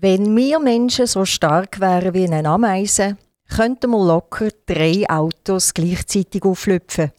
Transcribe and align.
Wenn 0.00 0.36
wir 0.36 0.58
Menschen 0.58 1.06
so 1.06 1.24
stark 1.24 1.78
wären 1.78 2.14
wie 2.14 2.24
eine 2.28 2.48
Ameise, 2.48 3.16
könnten 3.48 3.92
wir 3.92 4.04
locker 4.04 4.48
drei 4.66 5.08
Autos 5.08 5.72
gleichzeitig 5.72 6.42
auflüpfen. 6.42 7.12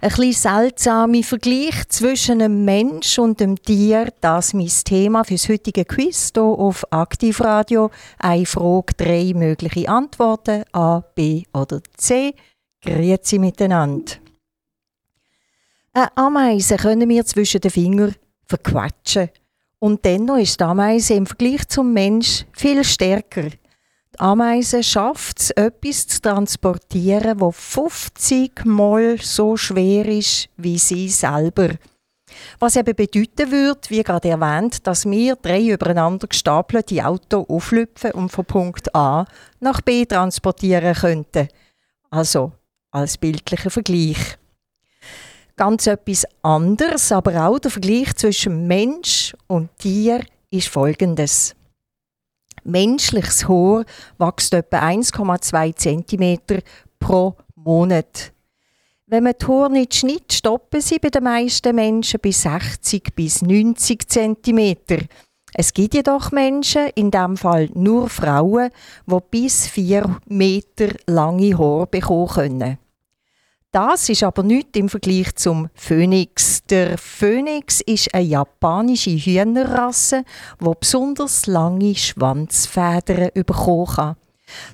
Ein 0.00 0.08
bisschen 0.08 0.32
seltsamer 0.32 1.22
Vergleich 1.22 1.88
zwischen 1.88 2.42
einem 2.42 2.64
Mensch 2.64 3.20
und 3.20 3.40
einem 3.40 3.62
Tier, 3.62 4.12
das 4.20 4.48
ist 4.48 4.54
mein 4.54 4.68
Thema 4.84 5.22
fürs 5.22 5.48
heutige 5.48 5.84
Quiz 5.84 6.32
hier 6.34 6.42
auf 6.42 6.84
Aktivradio. 6.90 7.90
Eine 8.18 8.46
Frage, 8.46 8.94
drei 8.96 9.32
mögliche 9.34 9.88
Antworten, 9.88 10.64
A, 10.72 11.00
B 11.14 11.44
oder 11.54 11.80
C. 11.96 12.34
Grüezi 12.82 13.38
miteinander. 13.38 14.14
Eine 15.92 16.16
Ameise 16.16 16.76
können 16.76 17.08
wir 17.08 17.24
zwischen 17.24 17.60
den 17.60 17.70
Fingern 17.70 18.14
verquatschen. 18.44 19.30
Und 19.80 20.04
dennoch 20.04 20.38
ist 20.38 20.58
die 20.60 20.64
Ameise 20.64 21.14
im 21.14 21.26
Vergleich 21.26 21.68
zum 21.68 21.92
Mensch 21.92 22.44
viel 22.52 22.82
stärker. 22.82 23.50
Die 23.50 24.20
Ameise 24.20 24.82
schafft 24.82 25.38
es, 25.38 25.50
etwas 25.50 26.08
zu 26.08 26.20
transportieren, 26.20 27.38
das 27.38 27.56
50 27.56 28.64
Mal 28.64 29.18
so 29.18 29.56
schwer 29.56 30.06
ist 30.06 30.48
wie 30.56 30.78
sie 30.78 31.08
selber. 31.08 31.70
Was 32.58 32.76
eben 32.76 32.94
bedeuten 32.94 33.50
würde, 33.50 33.80
wie 33.88 34.02
gerade 34.02 34.28
erwähnt, 34.28 34.86
dass 34.86 35.06
wir 35.06 35.36
drei 35.36 35.68
übereinander 35.68 36.26
gestapelte 36.26 37.04
Autos 37.06 37.48
auflüpfen 37.48 38.12
und 38.12 38.30
von 38.30 38.44
Punkt 38.44 38.94
A 38.94 39.24
nach 39.60 39.80
B 39.80 40.04
transportieren 40.04 40.94
könnten. 40.94 41.48
Also 42.10 42.52
als 42.90 43.18
bildlicher 43.18 43.70
Vergleich. 43.70 44.37
Ganz 45.58 45.88
etwas 45.88 46.24
anderes, 46.40 47.10
aber 47.10 47.48
auch 47.48 47.58
der 47.58 47.72
Vergleich 47.72 48.14
zwischen 48.14 48.68
Mensch 48.68 49.34
und 49.48 49.76
Tier 49.76 50.24
ist 50.50 50.68
folgendes. 50.68 51.56
Menschliches 52.62 53.48
Haar 53.48 53.84
wächst 54.18 54.54
etwa 54.54 54.78
1,2 54.78 55.74
cm 55.74 56.62
pro 57.00 57.34
Monat. 57.56 58.32
Wenn 59.06 59.24
man 59.24 59.34
die 59.40 59.46
Haare 59.46 59.72
nicht 59.72 59.96
schneidet, 59.96 60.32
stoppen 60.32 60.80
sie 60.80 61.00
bei 61.00 61.08
den 61.08 61.24
meisten 61.24 61.74
Menschen 61.74 62.20
bei 62.22 62.30
60 62.30 63.16
bis 63.16 63.42
90 63.42 64.08
cm. 64.08 64.76
Es 65.54 65.72
gibt 65.72 65.94
jedoch 65.94 66.30
Menschen, 66.30 66.86
in 66.94 67.10
diesem 67.10 67.36
Fall 67.36 67.68
nur 67.74 68.08
Frauen, 68.08 68.70
die 69.06 69.18
bis 69.28 69.66
4 69.66 70.20
Meter 70.26 70.90
lange 71.08 71.58
Haare 71.58 71.88
bekommen 71.88 72.28
können. 72.28 72.78
Das 73.70 74.08
ist 74.08 74.22
aber 74.22 74.42
nicht 74.42 74.76
im 74.76 74.88
Vergleich 74.88 75.34
zum 75.34 75.68
Phönix. 75.74 76.62
Der 76.70 76.96
Phönix 76.96 77.82
ist 77.82 78.14
eine 78.14 78.24
japanische 78.24 79.10
Hühnerrasse, 79.10 80.24
die 80.58 80.72
besonders 80.80 81.46
lange 81.46 81.94
Schwanzfedern 81.94 83.30
bekommen 83.34 83.86
kann. 83.86 84.16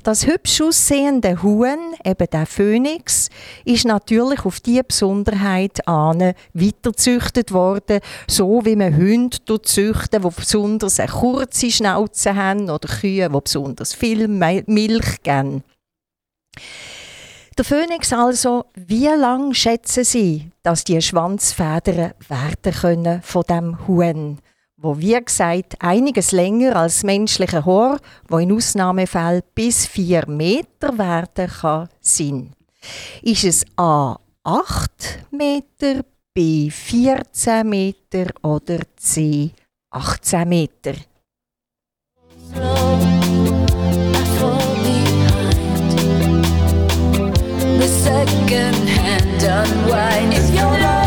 Das 0.04 0.28
hübsch 0.28 0.60
aussehende 0.60 1.42
Huhn, 1.42 1.96
eben 2.04 2.30
der 2.30 2.46
Phönix, 2.46 3.30
ist 3.64 3.84
natürlich 3.84 4.44
auf 4.44 4.60
diese 4.60 4.84
Besonderheit 4.84 5.88
an 5.88 6.32
weiterzüchtet 6.52 7.50
worden, 7.50 7.98
so 8.28 8.64
wie 8.64 8.76
man 8.76 8.96
Hunde 8.96 9.60
züchten, 9.62 10.22
die 10.22 10.28
besonders 10.28 11.00
eine 11.00 11.10
kurze 11.10 11.72
Schnauze 11.72 12.36
haben 12.36 12.70
oder 12.70 12.88
Kühe, 12.88 13.28
die 13.28 13.40
besonders 13.40 13.92
viel 13.92 14.28
Milch 14.28 15.22
geben. 15.24 15.64
Der 17.56 17.64
Phönix 17.64 18.12
also, 18.12 18.64
wie 18.74 19.06
lang 19.06 19.54
schätzen 19.54 20.02
Sie, 20.02 20.50
dass 20.64 20.82
die 20.82 21.00
Schwanzfedern 21.00 22.12
werden 22.28 22.72
können 22.72 23.22
von 23.22 23.44
dem 23.48 23.86
Huhn, 23.86 24.40
wo 24.76 24.98
wie 24.98 25.16
gesagt 25.24 25.76
einiges 25.78 26.32
länger 26.32 26.74
als 26.74 27.04
menschliche 27.04 27.64
Haar, 27.64 28.00
wo 28.28 28.38
in 28.38 28.50
Ausnahmefällen 28.50 29.42
bis 29.54 29.86
4 29.86 30.28
Meter 30.28 30.98
werden 30.98 31.48
kann, 31.48 31.88
sind. 32.00 32.54
Ist 33.22 33.44
es 33.44 33.64
A 33.76 34.16
8 34.42 35.26
Meter, 35.30 36.04
B 36.34 36.68
14 36.70 37.68
Meter 37.68 38.26
oder 38.42 38.80
C 38.96 39.52
18 39.90 40.48
Meter? 40.48 40.94
Slow. 42.50 43.13
Second 47.82 48.88
hand 48.88 49.42
unwind. 49.42 50.34
If 50.34 50.54
you're 50.54 50.78
lost, 50.80 51.03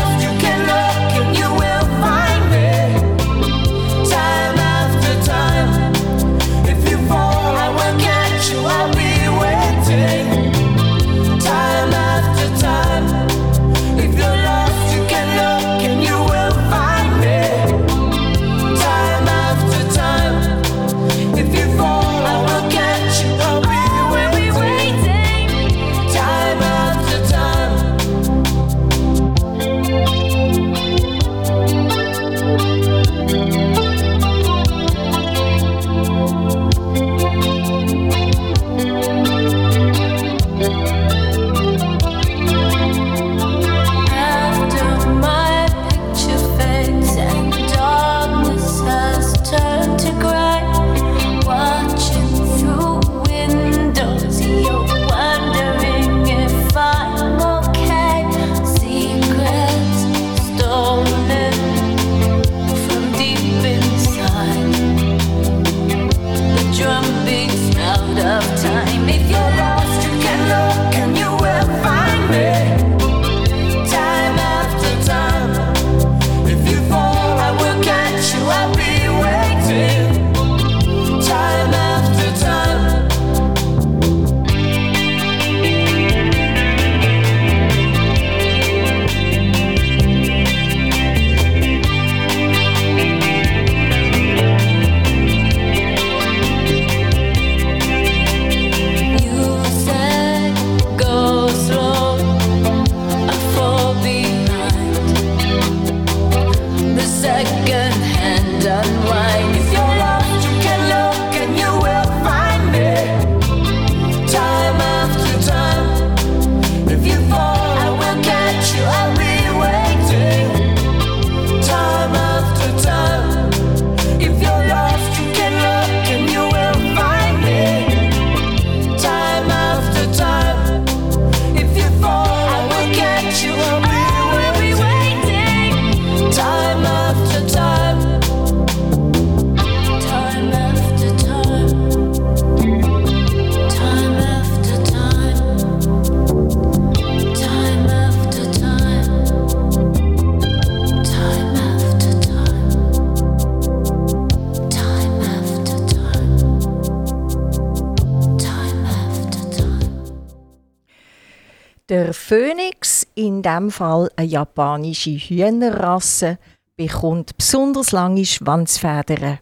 Der 161.88 162.12
Phönix, 162.12 163.06
in 163.14 163.40
dem 163.40 163.70
Fall 163.70 164.10
eine 164.14 164.28
japanische 164.28 165.12
Hühnerrasse, 165.12 166.38
bekommt 166.76 167.38
besonders 167.38 167.92
lange 167.92 168.26
Schwanzfedern. 168.26 169.38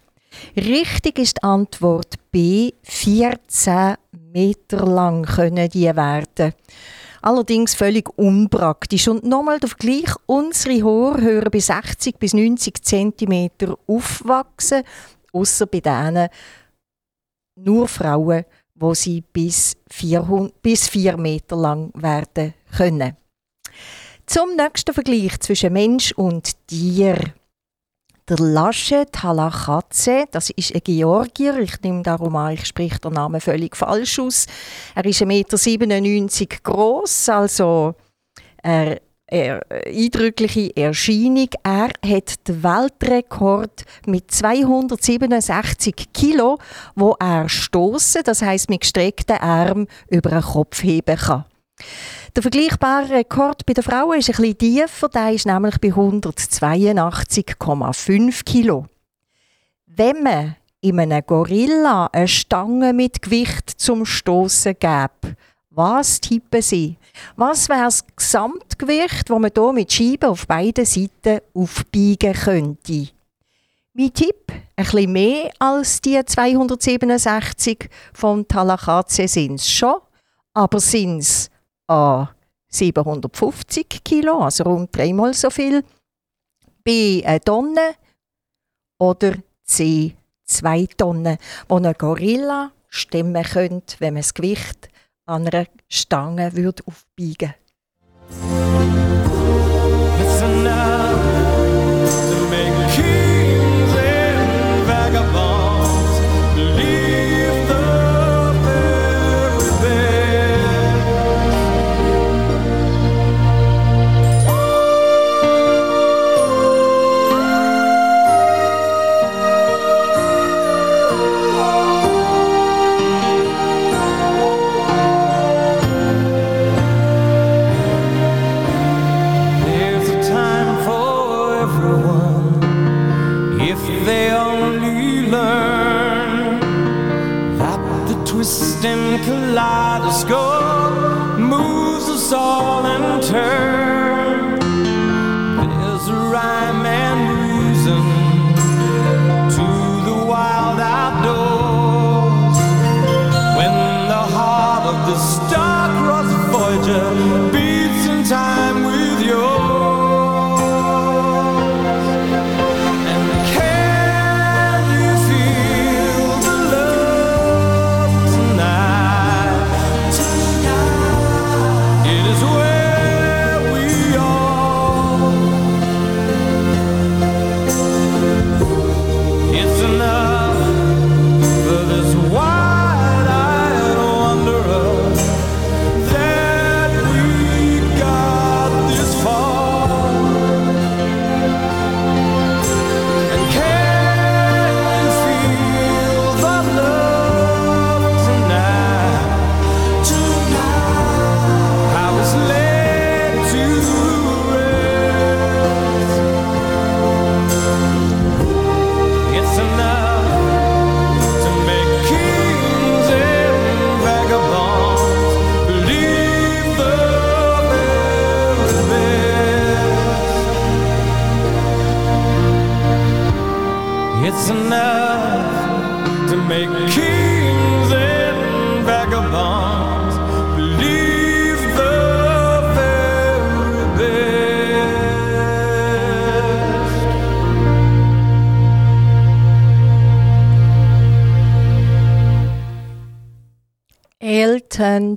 Richtig 0.56 1.18
ist 1.18 1.38
die 1.38 1.42
Antwort 1.42 2.14
B. 2.30 2.70
14 2.84 3.96
Meter 4.32 4.86
lang 4.86 5.24
können 5.24 5.68
die 5.68 5.86
werden. 5.86 6.52
Allerdings 7.20 7.74
völlig 7.74 8.16
unpraktisch. 8.16 9.08
Und 9.08 9.24
nochmal 9.24 9.58
der 9.58 9.70
Vergleich, 9.70 10.14
unsere 10.26 10.84
Haare 10.84 11.22
hören 11.22 11.50
bei 11.50 11.58
60 11.58 12.16
bis 12.16 12.32
90 12.32 12.84
cm 12.84 13.50
aufwachsen, 13.88 14.84
außer 15.32 15.66
bei 15.66 15.80
denen 15.80 16.28
nur 17.56 17.88
Frauen, 17.88 18.44
wo 18.78 18.94
sie 18.94 19.22
bis 19.32 19.76
4, 19.90 20.50
bis 20.62 20.88
4 20.88 21.16
Meter 21.16 21.56
lang 21.56 21.90
werden 21.94 22.54
können. 22.76 23.16
Zum 24.26 24.56
nächsten 24.56 24.92
Vergleich 24.92 25.38
zwischen 25.40 25.72
Mensch 25.72 26.12
und 26.12 26.66
Tier. 26.66 27.18
Der 28.28 28.38
Lasche 28.38 29.06
Talachadze, 29.12 30.24
das 30.32 30.50
ist 30.50 30.74
ein 30.74 30.80
Georgier, 30.82 31.60
ich 31.60 31.80
nehme 31.82 32.02
darum 32.02 32.34
an, 32.34 32.54
ich 32.54 32.66
spreche 32.66 32.98
den 32.98 33.12
Namen 33.12 33.40
völlig 33.40 33.76
falsch 33.76 34.18
aus. 34.18 34.46
Er 34.96 35.04
ist 35.04 35.22
1,97 35.22 36.40
Meter 36.40 36.56
groß, 36.64 37.28
also 37.28 37.94
er 38.60 39.00
er, 39.26 39.60
eindrückliche 39.86 40.76
Erscheinung. 40.76 41.48
Er 41.62 41.88
hat 42.04 42.48
den 42.48 42.62
Weltrekord 42.62 43.86
mit 44.06 44.30
267 44.30 46.12
Kilo, 46.12 46.58
wo 46.94 47.16
er 47.18 47.48
stoßen, 47.48 48.22
das 48.24 48.42
heißt 48.42 48.68
mit 48.70 48.82
gestreckten 48.82 49.38
Armen 49.38 49.88
über 50.08 50.30
den 50.30 50.42
Kopf 50.42 50.80
heben 50.82 51.16
kann. 51.16 51.46
Der 52.34 52.42
vergleichbare 52.42 53.10
Rekord 53.10 53.66
bei 53.66 53.72
den 53.72 53.82
Frauen 53.82 54.18
ist 54.18 54.30
ein 54.30 54.36
bisschen 54.36 54.58
tiefer, 54.58 55.08
der 55.08 55.32
ist 55.32 55.46
nämlich 55.46 55.80
bei 55.80 55.88
182,5 55.88 58.44
Kilo. 58.44 58.86
Wenn 59.86 60.22
man 60.22 60.54
in 60.80 61.00
einem 61.00 61.26
Gorilla 61.26 62.06
eine 62.12 62.28
Stange 62.28 62.92
mit 62.92 63.22
Gewicht 63.22 63.70
zum 63.70 64.04
Stoßen 64.04 64.76
gäbe, 64.78 65.34
was 65.70 66.20
tippen 66.20 66.62
Sie? 66.62 66.98
Was 67.36 67.68
wäre 67.68 67.84
das 67.84 68.04
Gesamtgewicht, 68.14 69.28
das 69.30 69.38
man 69.38 69.50
hier 69.54 69.72
mit 69.72 69.92
Scheiben 69.92 70.30
auf 70.30 70.46
beiden 70.46 70.84
Seiten 70.84 71.40
aufbiegen 71.54 72.32
könnte? 72.32 73.08
Mein 73.92 74.12
Tipp, 74.12 74.52
ein 74.76 74.84
bisschen 74.84 75.12
mehr 75.12 75.50
als 75.58 76.00
die 76.00 76.22
267 76.22 77.88
von 78.12 78.46
Talakatse 78.46 79.26
sind 79.26 79.54
es 79.54 79.70
schon, 79.70 79.96
aber 80.52 80.80
sind 80.80 81.20
es 81.20 81.50
A 81.88 82.28
750 82.68 84.04
Kilo, 84.04 84.40
also 84.40 84.64
rund 84.64 84.94
dreimal 84.94 85.32
so 85.32 85.48
viel, 85.48 85.82
B 86.84 87.24
eine 87.24 87.40
Tonne 87.40 87.94
oder 88.98 89.34
C 89.64 90.14
zwei 90.44 90.86
Tonnen, 90.96 91.38
wo 91.68 91.76
ein 91.76 91.92
Gorilla 91.96 92.72
stemmen 92.88 93.42
könnte, 93.42 93.96
wenn 93.98 94.14
man 94.14 94.22
das 94.22 94.34
Gewicht 94.34 94.88
an 95.26 95.46
einer 95.46 95.66
Stange 95.88 96.54
würde 96.54 96.82
aufbiegen 96.86 97.54
würde. 100.40 101.05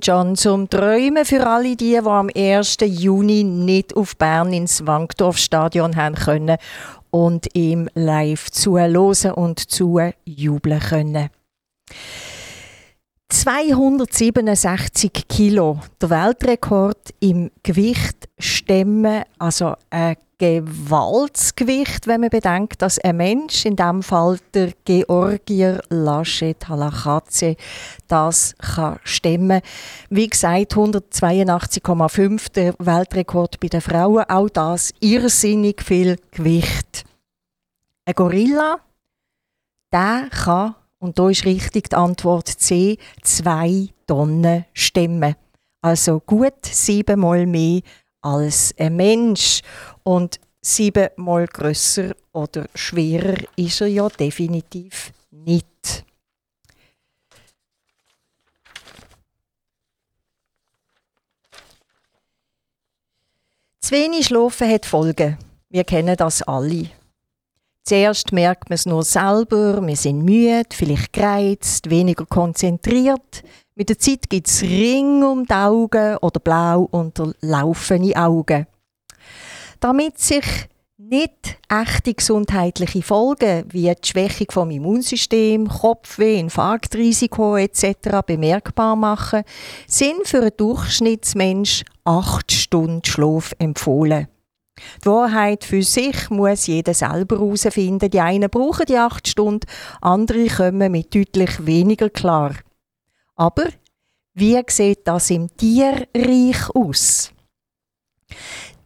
John 0.00 0.34
zum 0.36 0.70
Träumen 0.70 1.26
für 1.26 1.46
alle 1.46 1.76
die, 1.76 1.90
die 1.90 1.98
am 1.98 2.30
1. 2.34 2.78
Juni 2.82 3.44
nicht 3.44 3.94
auf 3.96 4.16
Bern 4.16 4.52
ins 4.52 4.84
Wankdorf-Stadion 4.86 5.94
haben 5.96 6.14
können 6.14 6.56
und 7.10 7.48
ihm 7.54 7.88
live 7.94 8.50
zuhören 8.50 9.32
und 9.32 9.70
zujubeln 9.70 10.80
können. 10.80 11.28
267 13.28 15.28
Kilo, 15.28 15.80
der 16.00 16.08
Weltrekord 16.10 17.14
im 17.20 17.50
Gewicht 17.62 18.28
stemmen, 18.38 19.24
also 19.38 19.74
ein 19.90 20.16
Gewaltsgewicht, 20.40 22.06
wenn 22.06 22.22
man 22.22 22.30
bedenkt, 22.30 22.80
dass 22.80 22.98
ein 22.98 23.18
Mensch, 23.18 23.66
in 23.66 23.76
dem 23.76 24.02
Fall 24.02 24.38
der 24.54 24.72
Georgier 24.86 25.82
Laschet 25.90 26.66
Halakadze, 26.66 27.56
das 28.08 28.54
kann 28.56 28.98
stemmen. 29.04 29.60
Wie 30.08 30.26
gesagt, 30.26 30.72
182,5 30.72 32.52
der 32.52 32.74
Weltrekord 32.78 33.60
bei 33.60 33.68
den 33.68 33.82
Frauen, 33.82 34.24
auch 34.30 34.48
das 34.48 34.94
irrsinnig 35.00 35.82
viel 35.82 36.16
Gewicht. 36.30 37.04
Ein 38.06 38.14
Gorilla, 38.14 38.78
der 39.92 40.28
kann, 40.30 40.74
und 41.00 41.18
da 41.18 41.28
ist 41.28 41.44
richtig 41.44 41.90
die 41.90 41.96
Antwort 41.96 42.48
C, 42.48 42.96
zwei 43.22 43.88
Tonnen 44.06 44.64
stemmen. 44.72 45.36
Also 45.82 46.18
gut 46.20 46.64
siebenmal 46.64 47.44
mehr 47.44 47.82
als 48.20 48.74
ein 48.78 48.96
Mensch. 48.96 49.60
Und 50.02 50.40
siebenmal 50.60 51.46
grösser 51.46 52.14
oder 52.32 52.66
schwerer 52.74 53.36
ist 53.56 53.80
er 53.80 53.86
ja 53.88 54.08
definitiv 54.08 55.12
nicht. 55.30 56.04
Zu 63.80 63.96
wenig 63.96 64.26
Schlafen 64.26 64.70
hat 64.70 64.86
Folgen. 64.86 65.38
Wir 65.68 65.84
kennen 65.84 66.16
das 66.16 66.42
alle. 66.42 66.90
Zuerst 67.82 68.30
merkt 68.32 68.68
man 68.68 68.74
es 68.74 68.86
nur 68.86 69.02
selber, 69.02 69.84
wir 69.84 69.96
sind 69.96 70.22
müde, 70.22 70.62
vielleicht 70.72 71.12
gereizt, 71.12 71.90
weniger 71.90 72.24
konzentriert. 72.26 73.42
Mit 73.80 73.88
der 73.88 73.98
Zeit 73.98 74.28
gibt 74.28 74.46
es 74.46 74.60
Ring 74.60 75.22
um 75.24 75.46
die 75.46 75.54
Augen 75.54 76.18
oder 76.18 76.38
blau 76.38 76.86
unter 76.90 77.32
laufende 77.40 78.14
Augen. 78.14 78.66
Damit 79.80 80.18
sich 80.18 80.44
nicht 80.98 81.56
echte 81.66 82.12
gesundheitliche 82.12 83.00
Folgen 83.00 83.64
wie 83.70 83.90
die 83.90 84.06
Schwächung 84.06 84.48
vom 84.50 84.70
Immunsystem, 84.70 85.66
Kopfweh, 85.66 86.38
Infarktrisiko 86.38 87.56
etc. 87.56 88.20
bemerkbar 88.26 88.96
machen, 88.96 89.44
sind 89.86 90.26
für 90.28 90.42
einen 90.42 90.56
Durchschnittsmensch 90.58 91.84
acht 92.04 92.52
Stunden 92.52 93.02
Schlaf 93.02 93.54
empfohlen. 93.58 94.28
Die 95.02 95.06
Wahrheit 95.06 95.64
für 95.64 95.82
sich 95.82 96.28
muss 96.28 96.66
jeder 96.66 96.92
selber 96.92 97.36
herausfinden. 97.38 98.10
Die 98.10 98.20
einen 98.20 98.50
brauchen 98.50 98.84
die 98.84 98.98
acht 98.98 99.26
Stunden, 99.26 99.66
andere 100.02 100.48
kommen 100.48 100.92
mit 100.92 101.14
deutlich 101.14 101.64
weniger 101.64 102.10
klar. 102.10 102.52
Aber 103.40 103.68
wie 104.34 104.60
sieht 104.68 105.08
das 105.08 105.30
im 105.30 105.48
Tierreich 105.56 106.68
aus? 106.74 107.32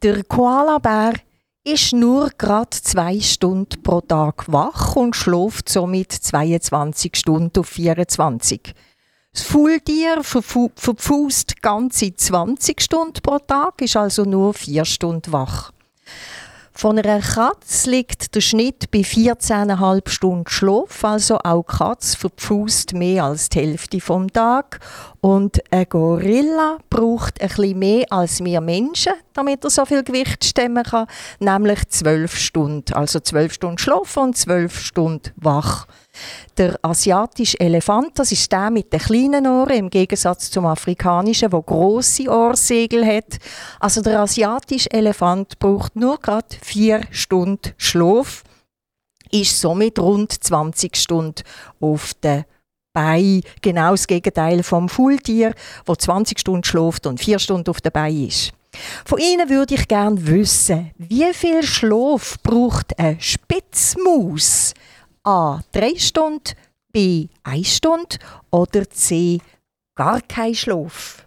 Der 0.00 0.22
Koalabär 0.22 1.14
ist 1.64 1.92
nur 1.92 2.30
gerade 2.38 2.70
zwei 2.70 3.18
Stunden 3.18 3.82
pro 3.82 4.00
Tag 4.00 4.44
wach 4.46 4.94
und 4.94 5.16
schläft 5.16 5.68
somit 5.68 6.12
22 6.12 7.16
Stunden 7.16 7.58
auf 7.58 7.66
24. 7.66 8.74
Das 9.32 9.42
Faultier 9.42 10.22
verpfust 10.22 11.60
ganze 11.60 12.14
20 12.14 12.80
Stunden 12.80 13.20
pro 13.24 13.40
Tag, 13.40 13.82
ist 13.82 13.96
also 13.96 14.22
nur 14.22 14.54
vier 14.54 14.84
Stunden 14.84 15.32
wach. 15.32 15.72
Von 16.76 16.98
einer 16.98 17.20
Katze 17.20 17.88
liegt 17.88 18.34
der 18.34 18.40
Schnitt 18.40 18.90
bei 18.90 18.98
14,5 18.98 20.08
Stunden 20.08 20.48
Schlaf, 20.48 21.04
also 21.04 21.38
auch 21.38 21.64
die 21.70 21.76
Katze 21.76 22.18
verpfust 22.18 22.94
mehr 22.94 23.24
als 23.24 23.48
die 23.48 23.60
Hälfte 23.60 24.00
vom 24.00 24.30
Tag. 24.30 24.80
Und 25.20 25.62
ein 25.70 25.86
Gorilla 25.88 26.78
braucht 26.90 27.40
ein 27.40 27.48
bisschen 27.48 27.78
mehr 27.78 28.06
als 28.10 28.42
wir 28.42 28.60
Menschen, 28.60 29.12
damit 29.34 29.64
er 29.64 29.70
so 29.70 29.84
viel 29.84 30.02
Gewicht 30.02 30.44
stemmen 30.44 30.84
kann, 30.84 31.06
nämlich 31.40 31.86
12 31.88 32.36
Stunden. 32.36 32.94
Also 32.94 33.20
12 33.20 33.52
Stunden 33.52 33.78
Schlaf 33.78 34.16
und 34.16 34.36
12 34.36 34.78
Stunden 34.78 35.32
wach. 35.36 35.86
Der 36.56 36.78
asiatische 36.82 37.58
Elefant, 37.58 38.18
das 38.18 38.30
ist 38.30 38.50
der 38.50 38.70
mit 38.70 38.92
den 38.92 39.00
kleinen 39.00 39.46
Ohren, 39.46 39.76
im 39.76 39.90
Gegensatz 39.90 40.50
zum 40.50 40.64
afrikanischen, 40.64 41.52
wo 41.52 41.60
große 41.60 42.28
Ohrsegel 42.28 43.04
hat. 43.04 43.38
Also 43.80 44.00
der 44.00 44.20
asiatische 44.20 44.90
Elefant 44.92 45.58
braucht 45.58 45.96
nur 45.96 46.18
gerade 46.18 46.46
vier 46.62 47.02
Stunden 47.10 47.72
Schlaf, 47.76 48.44
ist 49.32 49.60
somit 49.60 49.98
rund 49.98 50.32
20 50.32 50.96
Stunden 50.96 51.42
auf 51.80 52.14
der 52.22 52.46
Bein. 52.92 53.42
Genau 53.60 53.90
das 53.90 54.06
Gegenteil 54.06 54.62
vom 54.62 54.88
Fulltier, 54.88 55.52
wo 55.84 55.96
20 55.96 56.38
Stunden 56.38 56.62
schläft 56.62 57.08
und 57.08 57.18
vier 57.18 57.40
Stunden 57.40 57.68
auf 57.68 57.80
der 57.80 57.90
Bein 57.90 58.28
ist. 58.28 58.52
Von 59.04 59.18
Ihnen 59.18 59.48
würde 59.48 59.74
ich 59.74 59.88
gerne 59.88 60.26
wissen, 60.26 60.90
wie 60.98 61.32
viel 61.32 61.62
Schlaf 61.62 62.36
braucht 62.42 62.98
eine 62.98 63.20
Spitzmaus? 63.20 64.74
A. 65.22 65.60
Drei 65.72 65.94
Stunden, 65.96 66.54
B. 66.92 67.28
Eine 67.42 67.64
Stunde 67.64 68.18
oder 68.50 68.88
C. 68.90 69.38
Gar 69.94 70.20
kein 70.22 70.54
Schlaf. 70.54 71.24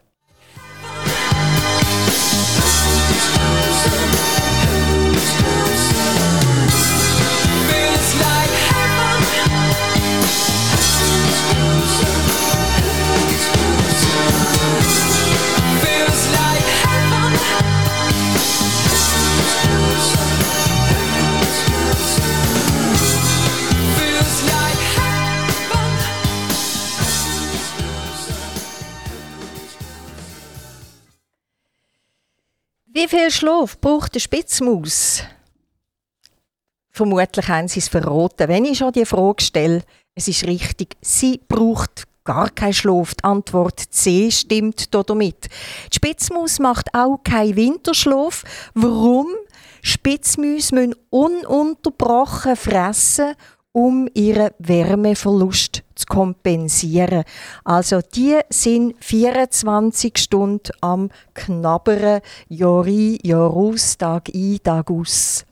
Wie 32.97 33.07
viel 33.07 33.29
Schlaf 33.29 33.79
braucht 33.79 34.15
eine 34.15 34.19
Spitzmaus? 34.19 35.21
Vermutlich 36.89 37.47
haben 37.47 37.67
sie 37.67 37.77
es 37.77 37.89
verraten. 37.89 38.47
Wenn 38.47 38.65
ich 38.65 38.79
schon 38.79 38.91
die 38.91 39.05
Frage 39.05 39.43
stelle, 39.43 39.83
es 40.15 40.27
ist 40.27 40.47
richtig, 40.47 40.97
sie 40.99 41.39
braucht 41.47 42.05
gar 42.23 42.49
keinen 42.49 42.73
Schlaf. 42.73 43.13
Die 43.13 43.23
Antwort 43.23 43.79
C 43.91 44.31
stimmt 44.31 44.91
damit. 44.95 45.45
Die 45.91 45.95
Spitzmaus 45.95 46.57
macht 46.57 46.87
auch 46.95 47.19
keinen 47.23 47.55
Winterschlaf. 47.55 48.43
Warum? 48.73 49.27
Spitzmäuse 49.83 50.73
müssen 50.73 50.95
ununterbrochen 51.11 52.55
fressen 52.55 53.35
um 53.77 54.09
ihren 54.15 54.49
Wärmeverlust 54.57 55.83
zu 55.93 56.05
kompensieren. 56.07 57.23
Also 57.63 57.99
die 58.01 58.39
sind 58.49 58.95
24 59.05 60.17
Stunden 60.17 60.71
am 60.81 61.11
Knabbern, 61.35 62.21
Jahr 62.49 62.85
ein, 62.85 63.19
Jahr 63.21 63.51
aus, 63.51 63.95
Tag 63.99 64.29
ein, 64.33 64.57
Tag 64.63 64.89
aus. 64.89 65.46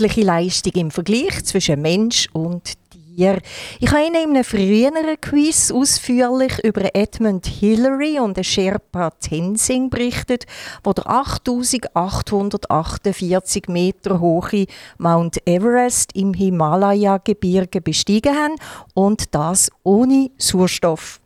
Sportliche 0.00 0.22
Leistung 0.22 0.72
im 0.76 0.90
Vergleich 0.90 1.44
zwischen 1.44 1.82
Mensch 1.82 2.26
und 2.32 2.72
Tier. 2.88 3.38
Ich 3.80 3.90
habe 3.90 4.06
Ihnen 4.06 4.14
in 4.14 4.30
einem 4.30 4.44
früheren 4.44 5.20
Quiz 5.20 5.70
ausführlich 5.70 6.58
über 6.64 6.94
Edmund 6.94 7.46
Hillary 7.46 8.18
und 8.18 8.38
den 8.38 8.44
Sherpa 8.44 9.10
Tenzing 9.10 9.90
berichtet, 9.90 10.46
wo 10.82 10.94
der 10.94 11.06
8848 11.06 13.68
Meter 13.68 14.20
hohe 14.20 14.64
Mount 14.96 15.46
Everest 15.46 16.16
im 16.16 16.32
Himalaya-Gebirge 16.32 17.82
bestiegen 17.82 18.34
haben 18.34 18.54
und 18.94 19.34
das 19.34 19.70
ohne 19.82 20.30
Sauerstoff. 20.38 21.20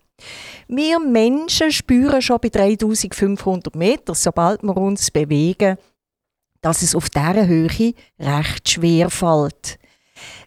Wir 0.66 0.98
Menschen 0.98 1.70
spüren 1.70 2.22
schon 2.22 2.40
bei 2.42 2.48
3500 2.48 3.76
Metern, 3.76 4.16
sobald 4.16 4.64
wir 4.64 4.76
uns 4.76 5.12
bewegen, 5.12 5.78
dass 6.64 6.80
es 6.80 6.94
auf 6.94 7.10
dieser 7.10 7.46
Höhe 7.46 7.92
recht 8.18 8.70
schwer 8.70 9.10
fällt. 9.10 9.78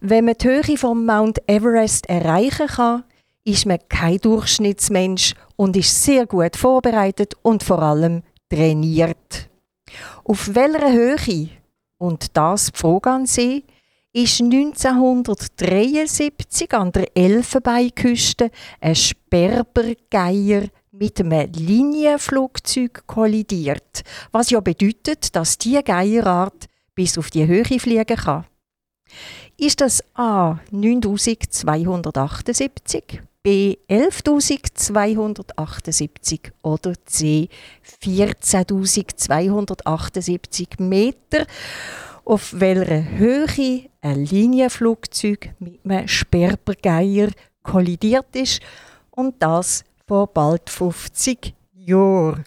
Wenn 0.01 0.25
man 0.25 0.33
die 0.41 0.47
Höhe 0.47 0.77
vom 0.77 1.05
Mount 1.05 1.37
Everest 1.47 2.09
erreichen 2.09 2.65
kann, 2.65 3.03
ist 3.43 3.67
man 3.67 3.77
kein 3.87 4.17
Durchschnittsmensch 4.17 5.35
und 5.55 5.77
ist 5.77 6.03
sehr 6.03 6.25
gut 6.25 6.55
vorbereitet 6.55 7.35
und 7.43 7.61
vor 7.61 7.83
allem 7.83 8.23
trainiert. 8.49 9.47
Auf 10.23 10.55
welcher 10.55 10.91
Höhe, 10.91 11.49
und 11.99 12.35
das 12.35 12.71
die 12.71 12.79
Frage 12.79 13.11
an 13.11 13.27
Sie, 13.27 13.63
ist 14.11 14.41
1973 14.41 16.73
an 16.73 16.91
der 16.91 17.15
Elfenbeinküste 17.15 18.49
ein 18.81 18.95
Sperbergeier 18.95 20.63
mit 20.99 21.19
einem 21.19 21.51
Linienflugzeug 21.53 23.05
kollidiert, 23.05 24.03
was 24.31 24.49
ja 24.49 24.59
bedeutet, 24.59 25.35
dass 25.35 25.55
diese 25.57 25.83
Geierart 25.83 26.65
bis 26.95 27.17
auf 27.17 27.29
die 27.29 27.45
Höhe 27.45 27.63
fliegen 27.63 28.17
kann. 28.17 28.45
Ist 29.57 29.81
das 29.81 30.01
A 30.15 30.59
9278, 30.71 33.21
B 33.43 33.75
11278 33.87 36.51
oder 36.61 36.93
C 37.05 37.49
14278 37.83 40.79
Meter? 40.79 41.45
Auf 42.25 42.59
welcher 42.59 43.07
Höhe 43.17 43.89
ein 44.01 44.25
Linienflugzeug 44.25 45.51
mit 45.59 45.85
einem 45.85 46.07
Sperbergeier 46.07 47.29
kollidiert 47.63 48.35
ist 48.35 48.61
und 49.11 49.35
das 49.39 49.85
vor 50.07 50.27
bald 50.27 50.69
50 50.69 51.53
Jahren. 51.73 52.45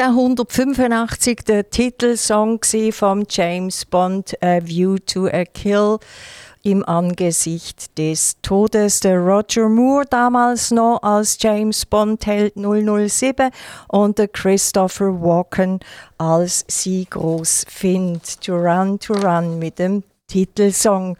1985 0.00 1.40
der 1.44 1.70
Titelsong 1.70 2.60
von 2.92 3.26
James 3.28 3.84
Bond 3.84 4.40
A 4.40 4.60
View 4.62 4.98
to 4.98 5.26
a 5.26 5.44
Kill 5.44 5.98
im 6.62 6.84
Angesicht 6.84 7.98
des 7.98 8.36
Todes 8.40 9.00
der 9.00 9.18
Roger 9.18 9.68
Moore 9.68 10.04
damals 10.08 10.70
noch 10.70 11.02
als 11.02 11.36
James 11.40 11.84
Bond 11.84 12.24
Held 12.26 12.54
007 12.54 13.50
und 13.88 14.18
der 14.18 14.28
Christopher 14.28 15.20
Walken 15.20 15.80
als 16.16 16.64
sie 16.68 17.04
groß 17.10 17.64
findet. 17.68 18.40
To 18.42 18.54
Run, 18.54 19.00
To 19.00 19.14
Run 19.14 19.58
mit 19.58 19.80
dem 19.80 20.04
Titelsong. 20.28 21.16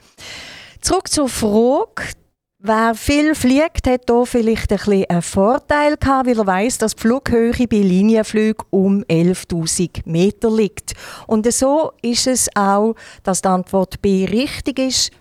Zurück 0.81 1.09
zur 1.09 1.29
Frage. 1.29 2.13
Wer 2.61 2.97
viel 2.97 3.37
fliegt, 3.37 3.87
hat 3.87 4.11
hier 4.11 4.27
vielleicht 4.27 4.73
ein 4.73 4.79
bisschen 4.79 5.05
einen 5.09 5.23
Vorteil 5.23 5.97
gehabt, 5.97 6.27
weil 6.27 6.39
er 6.39 6.47
weiss, 6.49 6.77
dass 6.77 6.97
die 6.97 7.03
Flughöhe 7.03 7.69
bei 7.69 7.77
Linienflügen 7.77 8.67
um 8.71 9.05
11.000 9.05 10.01
Meter 10.07 10.51
liegt. 10.51 10.95
Und 11.29 11.47
so 11.53 11.93
ist 12.03 12.27
es 12.27 12.49
auch, 12.57 12.97
dass 13.23 13.43
die 13.43 13.49
Antwort 13.49 14.03
B 14.03 14.25
richtig 14.25 14.81
ist. 14.81 15.13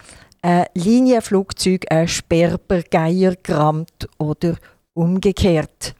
ein 0.41 0.65
Linienflugzeug 0.73 1.85
ein 1.91 2.07
Sperbergeier 2.07 3.35
gerammt 3.43 4.09
oder 4.17 4.55
umgekehrt. 4.95 5.93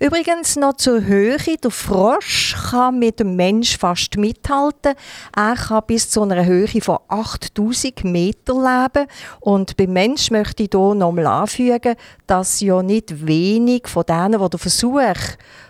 Übrigens 0.00 0.56
noch 0.56 0.76
zur 0.76 1.04
Höhe. 1.04 1.36
Der 1.38 1.70
Frosch 1.70 2.56
kann 2.70 2.98
mit 2.98 3.20
dem 3.20 3.36
Mensch 3.36 3.76
fast 3.76 4.16
mithalten. 4.16 4.94
Er 5.36 5.54
kann 5.56 5.82
bis 5.86 6.10
zu 6.10 6.22
einer 6.22 6.44
Höhe 6.44 6.68
von 6.80 6.98
8000 7.08 8.04
Meter 8.04 8.54
leben. 8.54 9.08
Und 9.40 9.76
beim 9.76 9.92
Mensch 9.92 10.30
möchte 10.30 10.62
ich 10.62 10.70
hier 10.72 10.94
nochmal 10.94 11.26
anfügen, 11.26 11.96
dass 12.26 12.60
ja 12.60 12.82
nicht 12.82 13.26
wenig 13.26 13.88
von 13.88 14.04
denen, 14.04 14.40
die 14.40 14.48
den 14.50 14.58
Versuch 14.58 15.00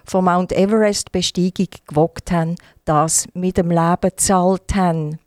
von 0.05 0.25
Mount 0.25 0.53
Everest 0.53 1.13
Besteigung 1.13 1.69
gewogt 1.87 2.31
haben, 2.31 2.57
das 2.85 3.27
mit 3.35 3.57
dem 3.57 3.71
Leben 3.71 3.99
gezahlt 4.01 4.75
haben. 4.75 5.19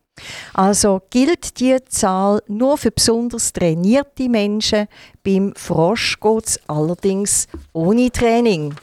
Also 0.54 1.02
gilt 1.10 1.60
die 1.60 1.78
Zahl 1.90 2.44
nur 2.48 2.78
für 2.78 2.92
besonders 2.92 3.52
trainierte 3.54 4.30
Menschen. 4.30 4.88
Beim 5.24 5.54
Frosch 5.56 6.20
geht 6.20 6.48
es 6.48 6.60
allerdings 6.68 7.48
ohne 7.74 8.12
Training. 8.12 8.76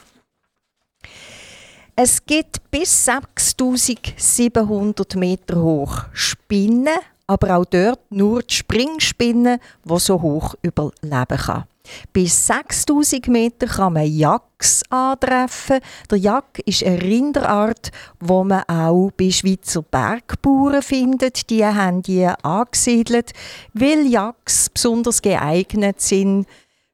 Es 1.95 2.25
gibt 2.25 2.71
bis 2.71 3.05
6700 3.05 5.15
Meter 5.15 5.61
hoch 5.61 6.03
Spinnen, 6.13 6.97
aber 7.27 7.57
auch 7.57 7.65
dort 7.65 7.99
nur 8.09 8.41
die 8.41 8.53
Springspinne, 8.53 9.59
die 9.83 9.99
so 9.99 10.21
hoch 10.21 10.55
überleben 10.61 11.37
kann. 11.37 11.65
Bis 12.13 12.47
6000 12.47 13.27
Meter 13.27 13.67
kann 13.67 13.93
man 13.93 14.05
Jacks 14.05 14.83
antreffen. 14.89 15.79
Der 16.09 16.17
Jack 16.17 16.61
ist 16.65 16.83
eine 16.83 17.01
Rinderart, 17.01 17.91
wo 18.19 18.43
man 18.43 18.63
auch 18.67 19.11
bei 19.17 19.31
Schweizer 19.31 19.81
Bergbauern 19.81 20.81
findet. 20.81 21.49
Die 21.49 21.65
haben 21.65 22.01
die 22.01 22.25
angesiedelt, 22.25 23.31
weil 23.73 24.05
Jacks 24.07 24.69
besonders 24.69 25.21
geeignet 25.21 26.01
sind 26.01 26.45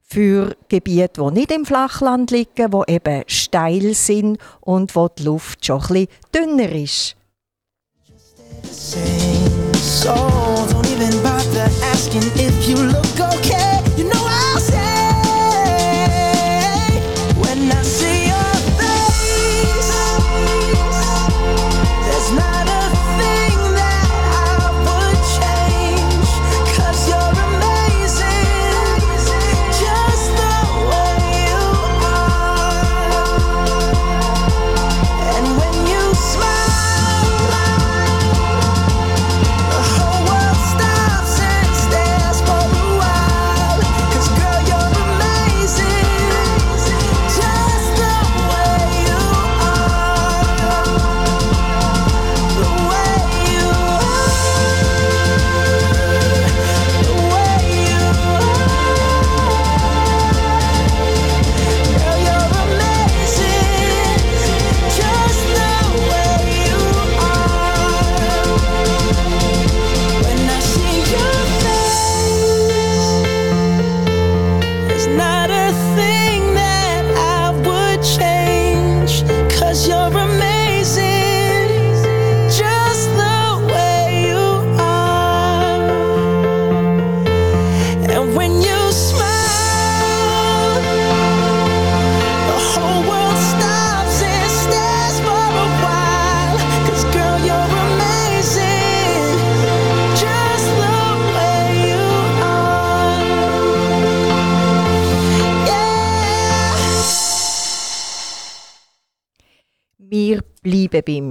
für 0.08 0.56
Gebiete, 0.68 1.22
die 1.22 1.40
nicht 1.40 1.50
im 1.50 1.66
Flachland 1.66 2.30
liegen, 2.30 2.72
wo 2.72 2.84
eben 2.86 3.24
steil 3.26 3.94
sind 3.94 4.38
und 4.60 4.94
wo 4.94 5.08
die 5.08 5.24
Luft 5.24 5.66
schon 5.66 5.82
ein 5.90 6.06
dünner 6.32 6.72
ist. 6.72 7.16
So 9.76 10.14
don't 10.70 10.86
even 10.88 11.22
bother 11.22 11.68
asking 11.92 12.22
if 12.36 12.68
you 12.68 12.76
look 12.76 13.20
okay. 13.34 13.82
You 13.96 14.04
know 14.04 14.24
I'll 14.24 14.60
say 14.60 14.95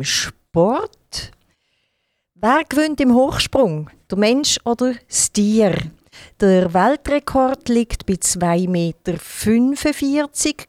Sport. 0.06 1.32
Wer 2.36 2.64
gewinnt 2.70 3.02
im 3.02 3.14
Hochsprung? 3.14 3.90
Der 4.10 4.18
Mensch 4.18 4.60
oder 4.64 4.94
das 5.08 5.32
Tier? 5.32 5.76
Der 6.40 6.74
Weltrekord 6.74 7.68
liegt 7.70 8.06
bei 8.06 8.14
2,45 8.14 8.70
Meter, 8.70 9.18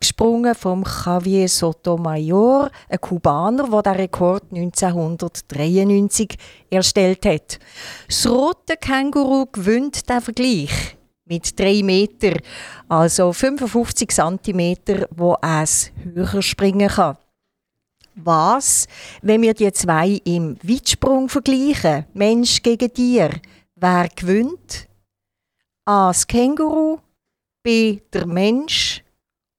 gesprungen 0.01 0.55
vom 0.55 0.85
Javier 0.85 1.49
Sotomayor, 1.49 2.71
ein 2.89 3.01
Kubaner, 3.01 3.69
der 3.69 3.83
den 3.83 4.01
Rekord 4.01 4.45
1993 4.53 6.37
erstellt 6.71 7.27
hat. 7.27 7.59
Das 8.09 8.27
rote 8.27 8.77
Känguru 8.77 9.47
gewinnt 9.53 10.09
den 10.09 10.21
Vergleich 10.21 10.97
mit 11.27 11.59
3 11.59 11.83
Meter, 11.83 12.39
also 12.89 13.33
55 13.33 14.09
cm, 14.09 14.77
wo 15.11 15.37
es 15.43 15.93
höher 16.15 16.43
springen 16.43 16.89
kann 16.89 17.19
was, 18.17 18.87
wenn 19.23 19.43
wir 19.43 19.55
die 19.55 19.71
zwei 19.73 20.21
im 20.25 20.57
Weitsprung 20.63 21.29
vergleichen, 21.29 22.07
Mensch 22.15 22.63
gegen 22.63 22.93
Tier, 22.93 23.31
wer 23.77 24.09
gewinnt? 24.15 24.89
A. 25.85 26.09
Das 26.09 26.27
Känguru, 26.27 26.99
B. 27.63 28.01
Der 28.13 28.27
Mensch 28.27 29.05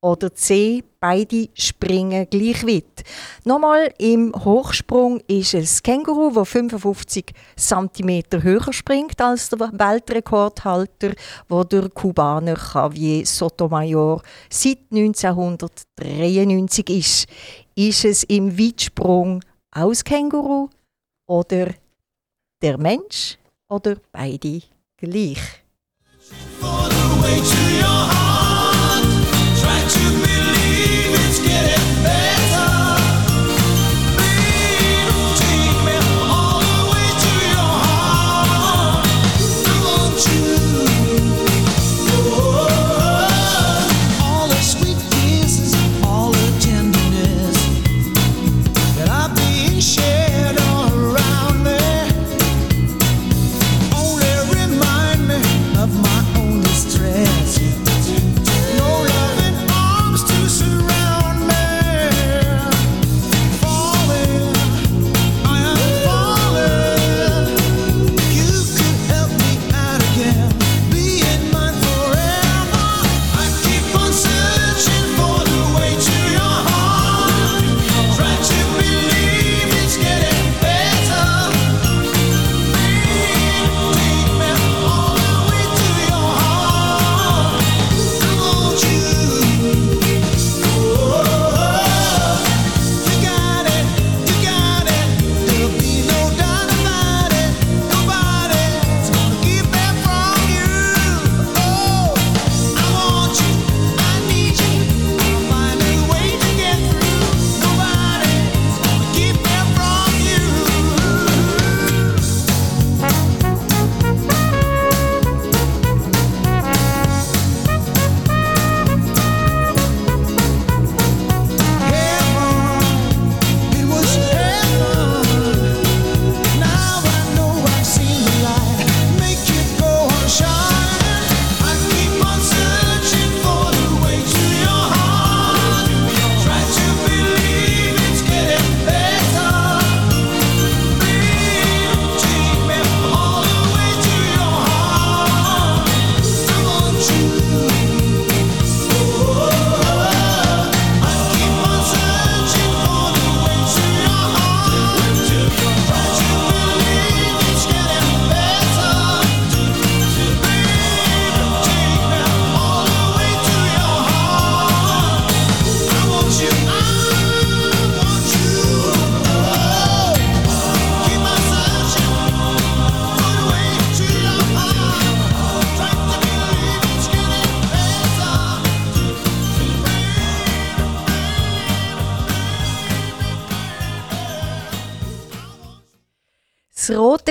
oder 0.02 0.34
C. 0.34 0.84
Beide 1.00 1.50
springen 1.54 2.28
gleich 2.30 2.66
weit. 2.66 3.04
Nochmal, 3.46 3.94
im 4.00 4.34
Hochsprung 4.34 5.22
ist 5.28 5.54
es 5.54 5.84
Känguru, 5.84 6.32
das 6.34 6.50
55 6.50 7.34
cm 7.56 8.24
höher 8.42 8.74
springt 8.74 9.22
als 9.22 9.50
der 9.50 9.60
Weltrekordhalter, 9.60 11.12
wo 11.48 11.64
der 11.64 11.90
Kubaner 11.90 12.58
Javier 12.74 13.26
Sotomayor 13.26 14.24
seit 14.50 14.80
1993 14.92 16.90
ist. 16.90 17.28
Ist 17.78 18.06
es 18.06 18.24
im 18.24 18.58
Weitsprung 18.58 19.44
aus 19.70 20.04
Känguru 20.04 20.68
oder 21.28 21.76
der 22.60 22.76
Mensch 22.80 23.38
oder 23.70 23.98
beide 24.12 24.64
gleich? 24.98 25.38
Das 26.18 26.32
rote 26.64 26.98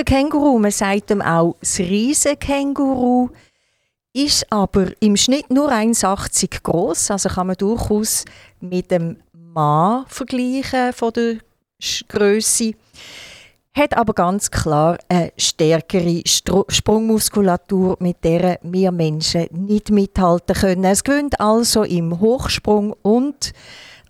Känguru, 0.07 0.57
man 0.57 0.71
sagt 0.71 1.11
ihm 1.11 1.21
auch 1.21 1.57
das 1.59 1.79
Riesenkänguru, 1.79 3.29
ist 4.13 4.49
aber 4.49 4.93
im 5.01 5.17
Schnitt 5.17 5.49
nur 5.49 5.69
1,80 5.69 6.63
groß, 6.63 7.11
also 7.11 7.27
kann 7.27 7.47
man 7.47 7.57
durchaus 7.57 8.23
mit 8.61 8.89
dem 8.89 9.17
Mann 9.33 10.05
vergleichen 10.07 10.93
von 10.93 11.11
der 11.11 11.39
Größe 12.07 12.71
hat 13.73 13.95
aber 13.95 14.13
ganz 14.13 14.49
klar 14.49 14.97
eine 15.07 15.31
stärkere 15.37 16.21
Stru 16.25 16.63
Sprungmuskulatur, 16.67 17.97
mit 17.99 18.23
der 18.23 18.59
wir 18.63 18.91
Menschen 18.91 19.47
nicht 19.51 19.91
mithalten 19.91 20.55
können. 20.55 20.83
Es 20.85 21.03
gewinnt 21.03 21.39
also 21.39 21.83
im 21.83 22.19
Hochsprung 22.19 22.95
und 23.03 23.53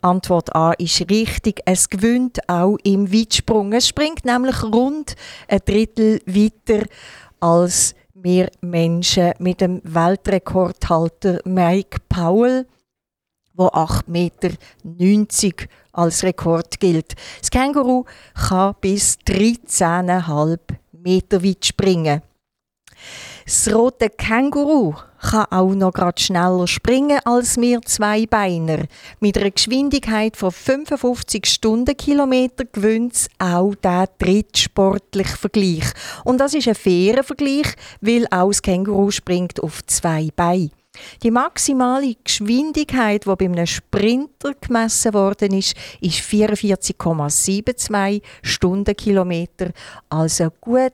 Antwort 0.01 0.55
A 0.55 0.73
ist 0.73 1.09
richtig. 1.09 1.61
Es 1.65 1.89
gewinnt 1.89 2.47
auch 2.49 2.77
im 2.83 3.11
Weitsprung. 3.11 3.73
Es 3.73 3.87
springt 3.87 4.25
nämlich 4.25 4.63
rund 4.63 5.15
ein 5.47 5.59
Drittel 5.65 6.21
weiter 6.25 6.85
als 7.39 7.95
wir 8.13 8.49
Menschen 8.61 9.33
mit 9.39 9.61
dem 9.61 9.81
Weltrekordhalter 9.83 11.39
Mike 11.45 11.99
Powell, 12.09 12.65
wo 13.53 13.67
8,90 13.67 14.03
Meter 14.07 15.65
als 15.91 16.23
Rekord 16.23 16.79
gilt. 16.79 17.15
Das 17.39 17.49
Känguru 17.49 18.05
kann 18.33 18.75
bis 18.81 19.17
13,5 19.27 20.59
Meter 20.91 21.43
weit 21.43 21.65
springen. 21.65 22.21
Das 23.47 23.73
rote 23.73 24.09
Känguru 24.09 24.93
kann 25.21 25.45
auch 25.51 25.73
noch 25.73 25.93
grad 25.93 26.19
schneller 26.19 26.67
springen 26.67 27.21
als 27.23 27.55
wir 27.55 27.81
Zweibeiner. 27.81 28.83
Mit 29.21 29.37
einer 29.37 29.51
Geschwindigkeit 29.51 30.35
von 30.35 30.51
55 30.51 31.45
Stundenkilometer 31.45 32.65
gewinnt 32.65 33.13
es 33.13 33.29
auch 33.39 33.73
der 33.75 34.09
drittsportliche 34.19 35.37
Vergleich. 35.37 35.85
Und 36.25 36.39
das 36.39 36.55
ist 36.55 36.67
ein 36.67 36.75
fairer 36.75 37.23
Vergleich, 37.23 37.67
weil 38.01 38.27
auch 38.31 38.49
das 38.49 38.61
Känguru 38.61 39.11
springt 39.11 39.63
auf 39.63 39.81
zwei 39.85 40.27
Beine. 40.35 40.71
Die 41.23 41.31
maximale 41.31 42.15
Geschwindigkeit, 42.21 43.25
die 43.25 43.33
bei 43.33 43.45
einem 43.45 43.65
Sprinter 43.65 44.55
gemessen 44.59 45.13
worden 45.13 45.53
ist, 45.53 45.73
ist 46.01 46.19
44,72 46.19 48.21
Stundenkilometer, 48.41 49.71
also 50.09 50.49
gut 50.59 50.91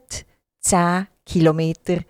10 0.59 1.07
Kilometer 1.25 2.01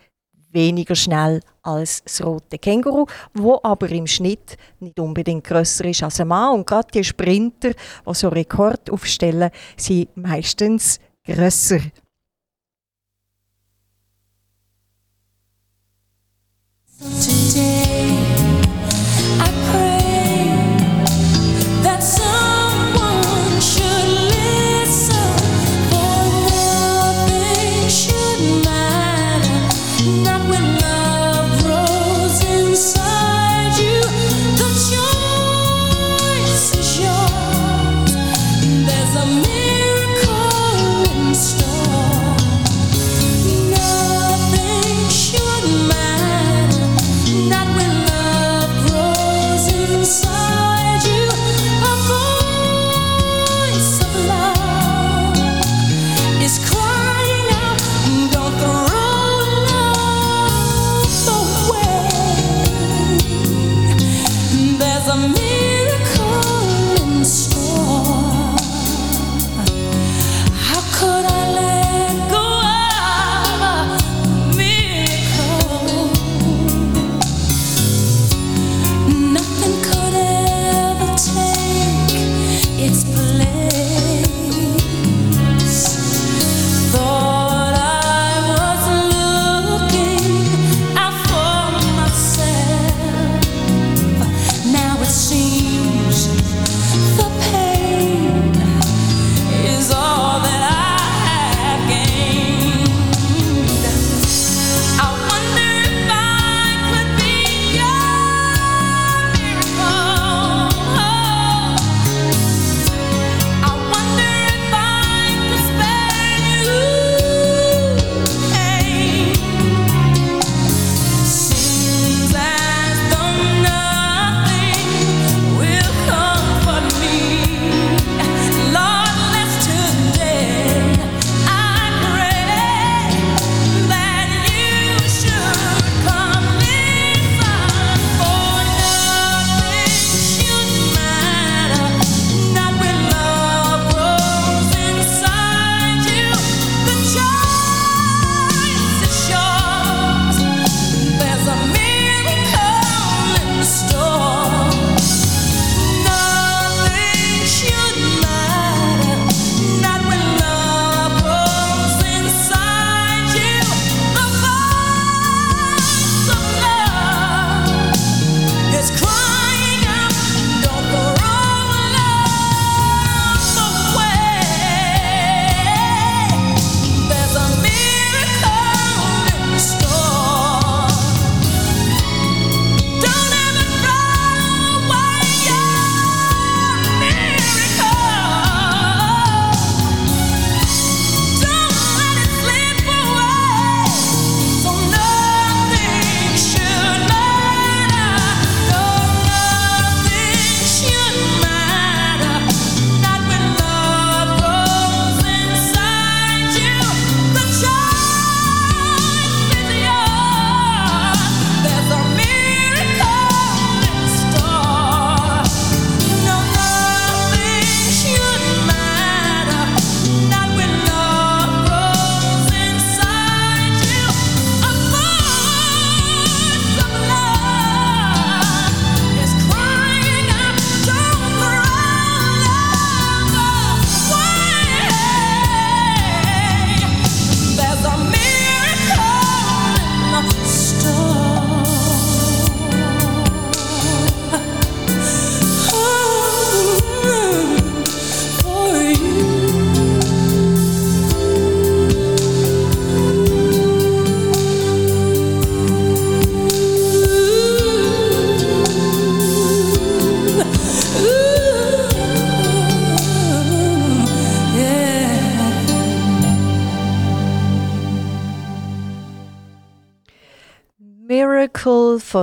weniger 0.54 0.96
schnell 0.96 1.42
als 1.62 2.04
das 2.04 2.24
rote 2.24 2.58
Känguru, 2.58 3.06
wo 3.34 3.60
aber 3.64 3.90
im 3.90 4.08
Schnitt 4.08 4.58
nicht 4.80 5.00
unbedingt 5.00 5.44
grösser 5.44 5.86
ist 5.86 6.04
als 6.04 6.20
ein 6.20 6.28
Mann. 6.28 6.56
Und 6.56 6.68
gerade 6.68 6.88
die 6.94 7.04
Sprinter, 7.04 7.72
die 7.72 8.14
so 8.14 8.30
Rekord 8.30 8.90
aufstellen, 8.90 9.50
sind 9.78 10.16
meistens 10.16 11.00
grösser. 11.26 11.80
Today 17.00 17.93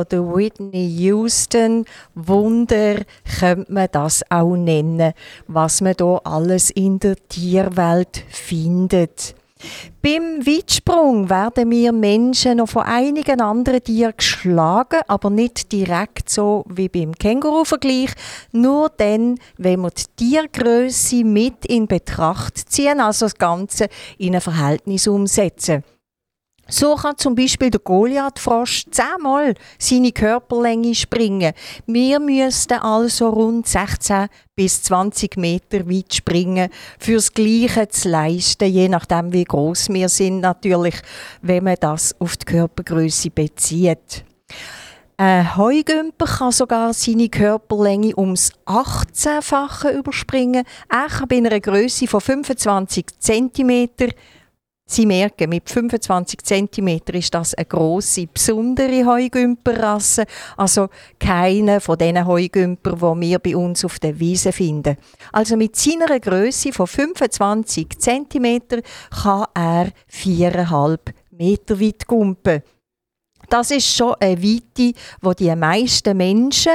von 0.00 0.08
der 0.10 0.34
Whitney 0.34 0.86
Houston. 0.86 1.84
Wunder 2.14 3.02
könnte 3.38 3.70
man 3.70 3.88
das 3.92 4.22
auch 4.30 4.56
nennen, 4.56 5.12
was 5.46 5.82
man 5.82 5.94
da 5.94 6.16
alles 6.24 6.70
in 6.70 6.98
der 6.98 7.16
Tierwelt 7.28 8.24
findet. 8.30 9.34
Beim 10.00 10.46
Weitsprung 10.46 11.28
werden 11.28 11.70
wir 11.70 11.92
Menschen 11.92 12.56
noch 12.56 12.70
von 12.70 12.84
einigen 12.84 13.42
anderen 13.42 13.84
Tieren 13.84 14.14
geschlagen, 14.16 15.00
aber 15.06 15.28
nicht 15.28 15.70
direkt 15.70 16.30
so 16.30 16.64
wie 16.66 16.88
beim 16.88 17.12
Känguru-Vergleich. 17.12 18.12
Nur 18.52 18.88
dann, 18.96 19.38
wenn 19.58 19.82
wir 19.82 19.90
die 19.90 20.04
Tiergröße 20.16 21.24
mit 21.24 21.66
in 21.66 21.86
Betracht 21.86 22.56
ziehen, 22.56 23.00
also 23.00 23.26
das 23.26 23.34
Ganze 23.34 23.88
in 24.16 24.34
ein 24.34 24.40
Verhältnis 24.40 25.06
umsetzen. 25.06 25.84
So 26.70 26.94
kann 26.94 27.18
zum 27.18 27.34
Beispiel 27.34 27.68
der 27.68 27.80
Goliath-Frosch 27.80 28.86
zehnmal 28.92 29.54
seine 29.78 30.12
Körperlänge 30.12 30.94
springen. 30.94 31.52
Wir 31.86 32.20
müssten 32.20 32.78
also 32.78 33.28
rund 33.28 33.66
16 33.66 34.28
bis 34.54 34.84
20 34.84 35.36
Meter 35.36 35.88
weit 35.88 36.14
springen, 36.14 36.70
fürs 37.00 37.32
Gleiche 37.32 37.88
zu 37.88 38.10
leisten, 38.10 38.72
je 38.72 38.88
nachdem 38.88 39.32
wie 39.32 39.42
groß 39.42 39.88
wir 39.88 40.08
sind 40.08 40.40
natürlich, 40.40 40.94
wenn 41.42 41.64
man 41.64 41.76
das 41.80 42.14
auf 42.20 42.36
die 42.36 42.44
Körpergröße 42.44 43.30
bezieht. 43.30 44.24
Ein 45.16 45.56
Heugümper 45.56 46.24
kann 46.24 46.52
sogar 46.52 46.94
seine 46.94 47.28
Körperlänge 47.28 48.16
ums 48.16 48.52
18-fache 48.64 49.90
überspringen. 49.90 50.64
Er 50.88 51.08
kann 51.08 51.28
bei 51.28 51.36
einer 51.36 51.60
Größe 51.60 52.06
von 52.06 52.22
25 52.22 53.06
cm 53.18 53.88
Sie 54.92 55.06
merken, 55.06 55.50
mit 55.50 55.70
25 55.70 56.42
cm 56.42 57.00
ist 57.12 57.32
das 57.32 57.54
eine 57.54 57.64
grosse, 57.64 58.26
besondere 58.26 59.06
Heugümperrasse. 59.06 60.24
Also 60.56 60.88
keine 61.16 61.80
von 61.80 61.96
diesen 61.96 62.26
Heugümpern, 62.26 63.20
die 63.20 63.28
wir 63.28 63.38
bei 63.38 63.56
uns 63.56 63.84
auf 63.84 64.00
der 64.00 64.18
Wiese 64.18 64.50
finden. 64.50 64.96
Also 65.30 65.56
mit 65.56 65.76
seiner 65.76 66.18
Größe 66.18 66.72
von 66.72 66.88
25 66.88 67.86
cm 68.00 68.82
kann 69.22 69.44
er 69.54 69.92
4,5 70.12 70.98
Meter 71.30 71.80
weit 71.80 72.04
gumpen. 72.08 72.62
Das 73.48 73.70
ist 73.70 73.96
schon 73.96 74.16
eine 74.18 74.42
Weite, 74.42 74.64
die 74.74 74.94
die 75.38 75.54
meisten 75.54 76.16
Menschen 76.16 76.72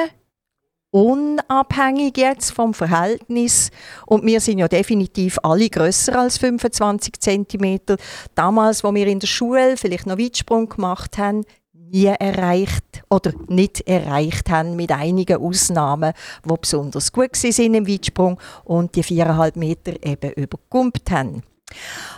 unabhängig 0.96 2.16
jetzt 2.16 2.52
vom 2.52 2.74
Verhältnis. 2.74 3.70
Und 4.06 4.26
wir 4.26 4.40
sind 4.40 4.60
ja 4.60 4.70
definitiv 4.70 5.38
alle 5.44 5.70
grösser 5.70 6.18
als 6.18 6.38
25 6.38 7.20
cm. 7.20 7.98
Damals, 8.34 8.82
wo 8.82 8.94
wir 8.94 9.06
in 9.06 9.20
der 9.20 9.28
Schule 9.28 9.76
vielleicht 9.76 10.08
noch 10.08 10.18
Weitsprung 10.18 10.70
gemacht 10.70 11.18
haben, 11.18 11.44
nie 11.74 12.06
erreicht 12.06 13.04
oder 13.10 13.34
nicht 13.50 13.86
erreicht 13.90 14.50
haben, 14.50 14.78
mit 14.78 14.90
einigen 14.94 15.42
Ausnahmen, 15.42 16.14
die 16.46 16.56
besonders 16.62 17.12
gut 17.12 17.36
sind 17.36 17.76
im 17.76 17.88
Weitsprung 17.88 18.40
und 18.64 18.96
die 18.96 19.04
4,5 19.04 19.60
Meter 19.60 19.92
eben 20.02 20.32
übergumpt 20.32 21.12
haben. 21.12 21.44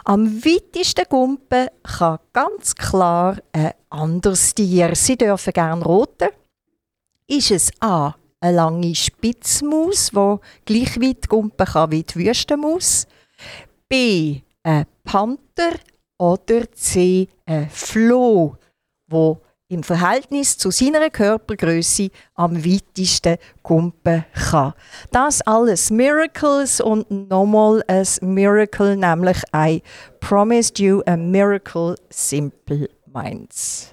Am 0.05 0.43
weitesten 0.45 1.05
Gumpen 1.09 1.69
kann 1.82 2.19
ganz 2.32 2.75
klar 2.75 3.38
ein 3.53 3.71
anderes 3.89 4.53
Tier. 4.53 4.93
Sie 4.93 5.17
dürfen 5.17 5.53
gerne 5.53 5.84
roten. 5.84 6.30
Ist 7.28 7.49
es 7.49 7.71
A 7.80 8.13
eine 8.40 8.56
lange 8.56 8.96
Spitzmaus, 8.96 10.12
die 10.14 10.38
gleich 10.66 11.02
weit 11.02 11.28
gumpen 11.28 11.66
kann 11.66 11.92
wie 11.92 12.04
die 12.04 12.16
Wüstenmaus. 12.16 13.08
B. 13.90 14.42
Ein 14.64 14.86
Panther. 15.04 15.80
Oder 16.20 16.72
C. 16.72 17.28
Ein 17.46 17.70
Floh, 17.70 18.56
wo 19.08 19.40
im 19.70 19.84
Verhältnis 19.84 20.58
zu 20.58 20.72
seiner 20.72 21.10
Körpergröße 21.10 22.10
am 22.36 22.64
weitesten 22.66 23.38
gumpen 23.62 24.26
kann. 24.34 24.74
Das 25.12 25.42
alles 25.42 25.92
Miracles 25.92 26.80
und 26.82 27.10
nochmal 27.12 27.84
ein 27.88 28.06
Miracle, 28.22 28.96
nämlich 28.96 29.38
I 29.54 29.84
promised 30.22 30.80
you 30.80 31.02
a 31.06 31.18
miracle, 31.18 31.96
simple 32.10 32.90
minds. 33.06 33.92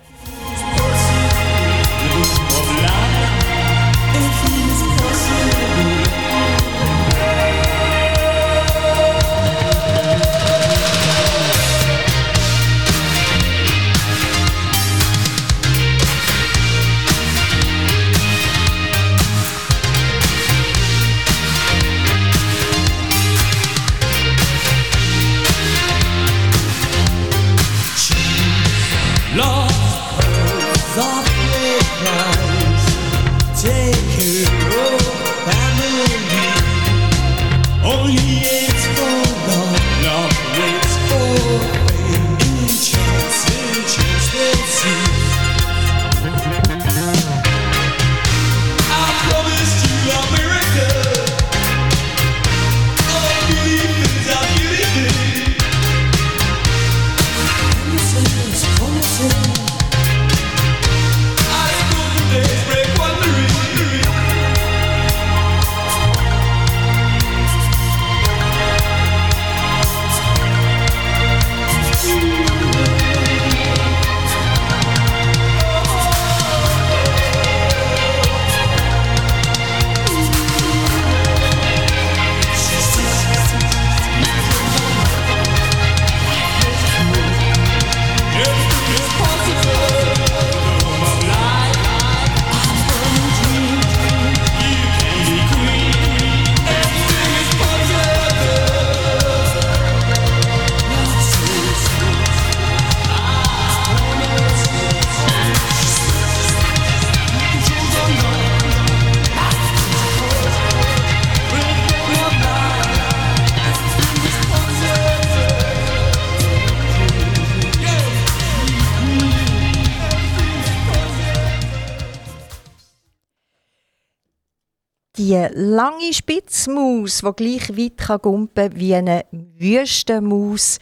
Die 125.17 125.47
lange 125.53 126.13
Spitzmaus, 126.13 127.21
die 127.21 127.33
gleich 127.37 127.77
weit 127.77 127.99
kann 127.99 128.21
gumpen 128.21 128.75
wie 128.75 128.95
eine 128.95 129.25
Wüstenmaus, 129.31 130.79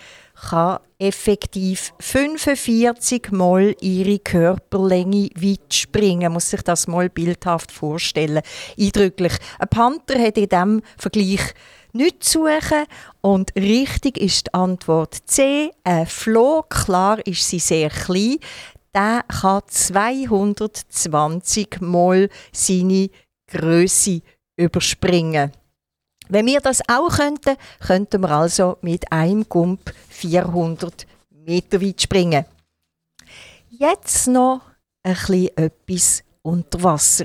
kann 0.49 0.78
effektiv 0.99 1.93
45 2.01 3.30
Mal 3.30 3.76
ihre 3.80 4.18
Körperlänge 4.18 5.28
weit 5.35 5.74
springen. 5.74 6.22
Man 6.22 6.33
muss 6.33 6.51
sich 6.51 6.62
das 6.62 6.87
mal 6.87 7.11
bildhaft 7.11 7.70
vorstellen. 7.70 8.41
Eindrücklich. 8.78 9.35
Ein 9.59 9.68
Panther 9.68 10.18
hat 10.18 10.39
in 10.39 10.49
diesem 10.49 10.80
Vergleich 10.97 11.53
nichts 11.93 12.30
zu 12.30 12.47
suchen. 12.47 12.87
Und 13.20 13.55
richtig 13.55 14.16
ist 14.16 14.47
die 14.47 14.55
Antwort 14.55 15.18
C. 15.26 15.70
Ein 15.85 16.07
Floh, 16.07 16.62
klar 16.62 17.18
ist 17.26 17.47
sie 17.47 17.59
sehr 17.59 17.91
klein, 17.91 18.39
der 18.95 19.24
kann 19.28 19.61
220 19.66 21.80
Mal 21.80 22.28
seine 22.53 23.11
Größe 23.53 24.22
überspringen. 24.57 25.53
Wenn 26.28 26.46
wir 26.46 26.61
das 26.61 26.80
auch 26.88 27.11
könnten, 27.11 27.57
könnten 27.86 28.22
wir 28.22 28.30
also 28.30 28.78
mit 28.80 29.11
einem 29.12 29.48
Gump 29.48 29.92
400 30.09 31.07
Meter 31.30 31.80
weit 31.80 32.00
springen. 32.00 32.44
Jetzt 33.70 34.28
noch 34.28 34.62
ein 35.03 35.14
bisschen 35.14 35.57
etwas 35.57 36.24
unter 36.42 36.82
Wasser. 36.82 37.24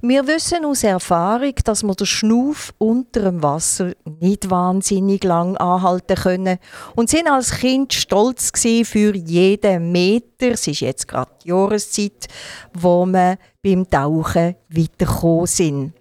Wir 0.00 0.26
wissen 0.26 0.64
aus 0.64 0.84
Erfahrung, 0.84 1.54
dass 1.64 1.82
wir 1.82 1.94
den 1.94 2.06
Schnuff 2.06 2.72
unter 2.78 3.22
dem 3.22 3.42
Wasser 3.42 3.92
nicht 4.20 4.50
wahnsinnig 4.50 5.24
lang 5.24 5.56
anhalten 5.56 6.16
können 6.16 6.58
und 6.94 7.10
sind 7.10 7.28
als 7.28 7.52
Kind 7.52 7.92
stolz 7.92 8.52
für 8.84 9.14
jeden 9.14 9.92
Meter, 9.92 10.52
es 10.52 10.66
ist 10.66 10.80
jetzt 10.80 11.08
gerade 11.08 11.30
die 11.42 11.48
Jahreszeit, 11.48 12.26
wo 12.72 13.06
wir 13.06 13.38
beim 13.62 13.88
Tauchen 13.88 14.54
weitergekommen 14.68 15.46
sind. 15.46 15.92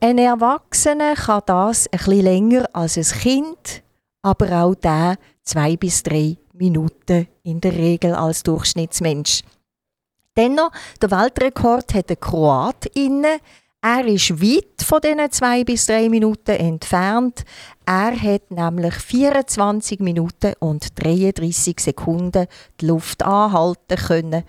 Ein 0.00 0.18
Erwachsener 0.18 1.14
kann 1.14 1.42
das 1.46 1.88
bisschen 1.88 2.20
länger 2.20 2.68
als 2.72 2.96
ein 2.96 3.20
Kind, 3.20 3.82
aber 4.22 4.62
auch 4.62 4.74
der 4.74 5.16
zwei 5.42 5.76
bis 5.76 6.02
drei 6.02 6.36
Minuten 6.52 7.28
in 7.42 7.60
der 7.60 7.72
Regel 7.72 8.14
als 8.14 8.42
Durchschnittsmensch. 8.42 9.42
Dennoch, 10.36 10.70
der 11.00 11.10
Weltrekord 11.10 11.94
hat 11.94 12.10
ein 12.10 12.20
Kroat 12.20 12.86
inne. 12.94 13.38
Er 13.80 14.04
ist 14.06 14.42
weit 14.42 14.82
von 14.82 15.00
diesen 15.00 15.30
zwei 15.30 15.64
bis 15.64 15.86
drei 15.86 16.08
Minuten 16.08 16.50
entfernt. 16.56 17.44
Er 17.86 18.20
hat 18.20 18.50
nämlich 18.50 18.94
24 18.94 20.00
Minuten 20.00 20.54
und 20.58 21.02
33 21.02 21.78
Sekunden 21.78 22.46
die 22.80 22.86
Luft 22.86 23.22
anhalten 23.22 23.96
können 23.96 24.44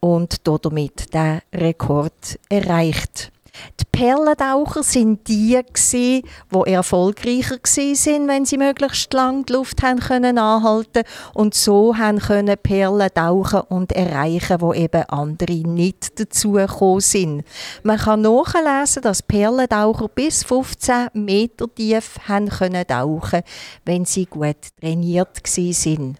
und 0.00 0.46
damit 0.46 1.12
den 1.12 1.40
Rekord 1.52 2.38
erreicht. 2.48 3.32
Die 3.80 3.84
Perlentaucher 3.90 4.82
sind 4.82 5.26
die, 5.28 5.60
die 5.72 6.22
erfolgreicher 6.66 7.56
sind, 7.64 8.28
wenn 8.28 8.44
sie 8.44 8.58
möglichst 8.58 9.12
lang 9.12 9.46
die 9.46 9.52
Luft 9.52 9.82
haben 9.82 10.00
können 10.00 10.38
anhalten 10.38 11.04
und 11.34 11.54
so 11.54 11.96
haben 11.96 12.18
können 12.18 12.56
Perlen 12.62 13.08
tauchen 13.12 13.60
und 13.68 13.92
erreichen, 13.92 14.60
wo 14.60 14.72
eben 14.72 15.02
andere 15.08 15.54
nicht 15.54 16.20
dazu 16.20 16.52
gekommen 16.52 17.00
sind. 17.00 17.44
Man 17.82 17.98
kann 17.98 18.22
nachlesen, 18.22 19.02
dass 19.02 19.22
Perlentaucher 19.22 20.08
bis 20.08 20.44
15 20.44 21.08
Meter 21.14 21.66
tief 21.74 22.18
haben 22.28 22.48
können 22.48 22.86
tauchen, 22.86 23.42
wenn 23.84 24.04
sie 24.04 24.26
gut 24.26 24.56
trainiert 24.80 25.40
sind. 25.44 26.16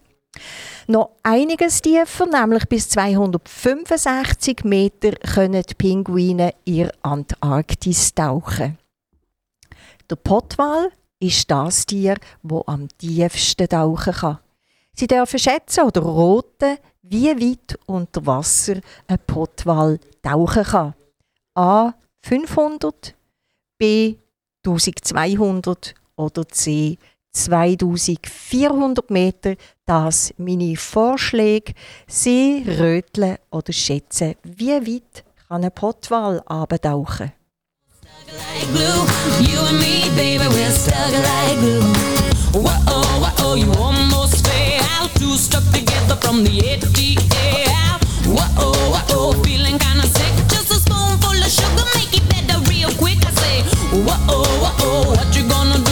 Noch 0.87 1.11
einiges 1.22 1.82
tiefer, 1.82 2.26
nämlich 2.26 2.64
bis 2.66 2.89
265 2.91 4.64
Meter, 4.64 5.12
können 5.12 5.62
die 5.62 5.74
Pinguine 5.74 6.55
in 6.64 6.91
Antarktis 7.03 8.14
tauchen. 8.14 8.78
Der 10.09 10.16
Pottwal 10.16 10.91
ist 11.18 11.51
das 11.51 11.87
Tier, 11.87 12.16
das 12.43 12.62
am 12.66 12.89
tiefsten 12.99 13.68
tauchen 13.68 14.12
kann. 14.12 14.39
Sie 14.93 15.07
dürfen 15.07 15.39
schätzen 15.39 15.84
oder 15.84 16.01
roten, 16.03 16.78
wie 17.03 17.28
weit 17.28 17.78
unter 17.87 18.24
Wasser 18.24 18.80
ein 19.07 19.18
Pottwal 19.26 19.99
tauchen 20.22 20.64
kann. 20.64 20.95
A 21.55 21.95
500, 22.22 23.14
B 23.78 24.16
1200 24.64 25.95
oder 26.16 26.49
C 26.49 26.99
2400 27.37 29.11
Meter. 29.11 29.55
Das 29.84 30.32
meine 30.39 30.76
Vorschläge. 30.76 31.74
Sie 32.07 32.64
röteln 32.66 33.37
oder 33.51 33.72
schätzen, 33.72 34.34
wie 34.43 34.70
weit 34.70 35.24
kann 35.49 35.64
ein 35.64 35.72
Pottwal 35.72 36.43
abtauchen. 36.47 37.32
You. 38.72 39.07
Whoa, 42.53 42.72
whoa, 43.39 43.55
you. 43.55 43.66
Whoa, 53.97 54.26
whoa, 54.28 55.11
what 55.11 55.34
you 55.34 55.49
gonna 55.49 55.78
do 55.78 55.86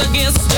against 0.00 0.57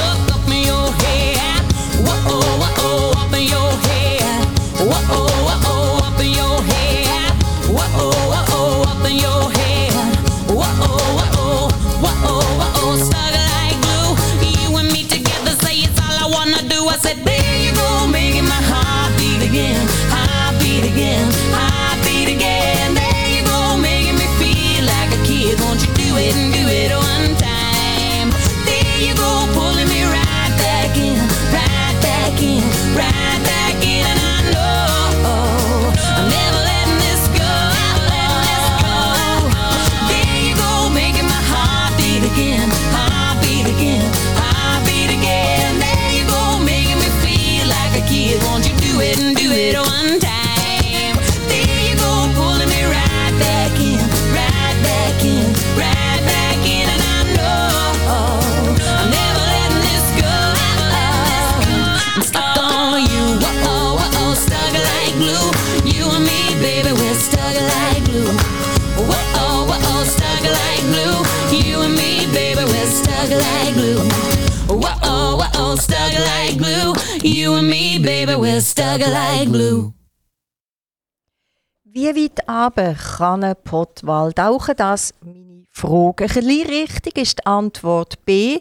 aber 83.20 83.32
kann 83.32 83.44
ein 83.44 83.56
Pottwal 83.62 84.32
tauchen? 84.32 84.74
Das 84.76 85.12
meine 85.22 85.64
Frage. 85.70 86.24
Ein 86.24 86.34
bisschen 86.34 86.66
richtig 86.66 87.18
ist 87.18 87.38
die 87.38 87.46
Antwort 87.46 88.24
B, 88.24 88.60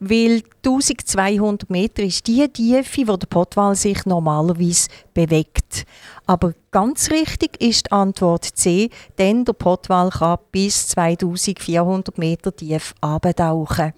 weil 0.00 0.42
1200 0.64 1.68
Meter 1.70 2.02
ist 2.02 2.26
die 2.26 2.46
Tiefe, 2.48 3.08
wo 3.08 3.16
der 3.16 3.26
Pottwal 3.26 3.74
sich 3.74 4.04
normalerweise 4.06 4.88
bewegt. 5.12 5.84
Aber 6.26 6.54
ganz 6.70 7.10
richtig 7.10 7.60
ist 7.60 7.86
die 7.86 7.92
Antwort 7.92 8.44
C, 8.44 8.90
denn 9.18 9.44
der 9.44 9.52
Pottwal 9.52 10.10
kann 10.10 10.38
bis 10.52 10.88
2400 10.88 12.16
Meter 12.16 12.54
tief 12.54 12.94
abtauchen. 13.00 13.92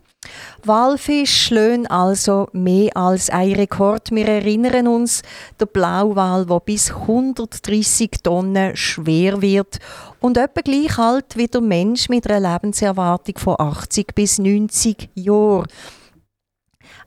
Walfisch 0.64 1.46
schlöen 1.46 1.86
also 1.86 2.48
mehr 2.52 2.96
als 2.96 3.30
ein 3.30 3.52
Rekord. 3.52 4.10
Wir 4.10 4.26
erinnern 4.26 4.88
uns, 4.88 5.22
der 5.58 5.66
Blauwal, 5.66 6.46
der 6.46 6.60
bis 6.60 6.90
130 6.90 8.10
Tonnen 8.22 8.76
schwer 8.76 9.40
wird 9.40 9.78
und 10.20 10.36
etwa 10.36 10.60
gleich 10.60 10.98
alt 10.98 11.36
wie 11.36 11.46
der 11.46 11.60
Mensch 11.60 12.08
mit 12.08 12.28
einer 12.28 12.52
Lebenserwartung 12.52 13.38
von 13.38 13.56
80 13.58 14.14
bis 14.14 14.38
90 14.38 15.10
Jahren. 15.14 15.66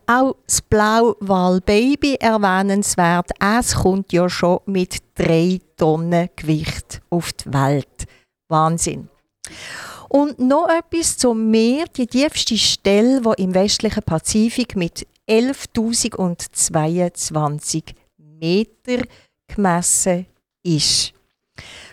Auch 0.08 0.36
das 0.46 0.62
Blauwal-Baby 0.64 2.16
erwähnenswert. 2.16 3.32
Es 3.40 3.76
kommt 3.76 4.12
ja 4.12 4.28
schon 4.30 4.60
mit 4.66 4.98
3 5.16 5.60
Tonnen 5.78 6.30
Gewicht 6.36 7.02
auf 7.10 7.32
die 7.34 7.54
Welt. 7.54 8.08
Wahnsinn. 8.50 9.08
Und 10.12 10.40
noch 10.40 10.68
etwas 10.68 11.18
zum 11.18 11.50
Meer, 11.50 11.86
die 11.86 12.06
tiefste 12.06 12.58
Stelle, 12.58 13.22
die 13.22 13.44
im 13.44 13.54
westlichen 13.54 14.04
Pazifik 14.04 14.76
mit 14.76 15.08
11.022 15.26 17.84
Meter 18.18 19.04
gemessen 19.48 20.26
ist. 20.64 21.14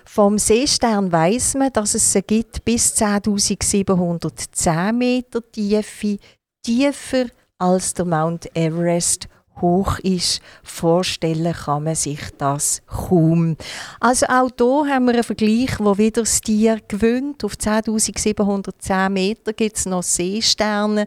Vom 0.05 0.37
Seestern 0.37 1.12
weiss 1.12 1.55
man, 1.55 1.73
dass 1.73 1.95
es 1.95 2.12
sie 2.12 2.23
gibt 2.23 2.64
bis 2.64 2.93
10.710 2.97 4.93
Meter 4.95 5.41
Tiefe, 5.53 6.19
tiefer 6.64 7.27
als 7.57 7.95
der 7.95 8.05
Mount 8.05 8.51
Everest 8.57 9.29
hoch 9.61 9.99
ist. 10.01 10.41
Vorstellen 10.63 11.53
kann 11.53 11.85
man 11.85 11.95
sich 11.95 12.21
das 12.39 12.83
kaum. 12.87 13.57
Also 14.01 14.27
auch 14.27 14.51
hier 14.57 14.95
haben 14.95 15.07
wir 15.07 15.15
einen 15.15 15.25
Vergleich, 15.25 15.79
wo 15.79 15.97
wieder 15.99 16.23
das 16.23 16.41
Tier 16.41 16.81
gewöhnt. 16.87 17.45
Auf 17.45 17.55
10.710 17.55 19.09
Meter 19.11 19.53
gibt 19.53 19.77
es 19.77 19.87
noch 19.87 20.03
Seesterne. 20.03 21.07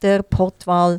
Der 0.00 0.22
Pottwal 0.22 0.98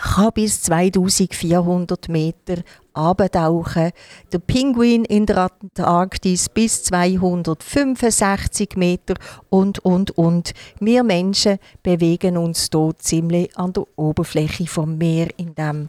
kann 0.00 0.32
bis 0.32 0.62
2400 0.62 2.08
Meter 2.08 2.62
abtauchen. 2.94 3.92
Der 4.32 4.38
Pinguin 4.38 5.04
in 5.04 5.26
der 5.26 5.50
Antarktis 5.50 6.48
bis 6.48 6.82
265 6.84 8.76
Meter 8.76 9.14
und, 9.48 9.78
und, 9.80 10.16
und. 10.16 10.52
Wir 10.80 11.02
Menschen 11.04 11.58
bewegen 11.82 12.36
uns 12.36 12.68
hier 12.72 12.92
ziemlich 12.98 13.56
an 13.56 13.72
der 13.72 13.84
Oberfläche 13.96 14.66
vom 14.66 14.96
Meer 14.96 15.28
in 15.36 15.54
diesem 15.54 15.88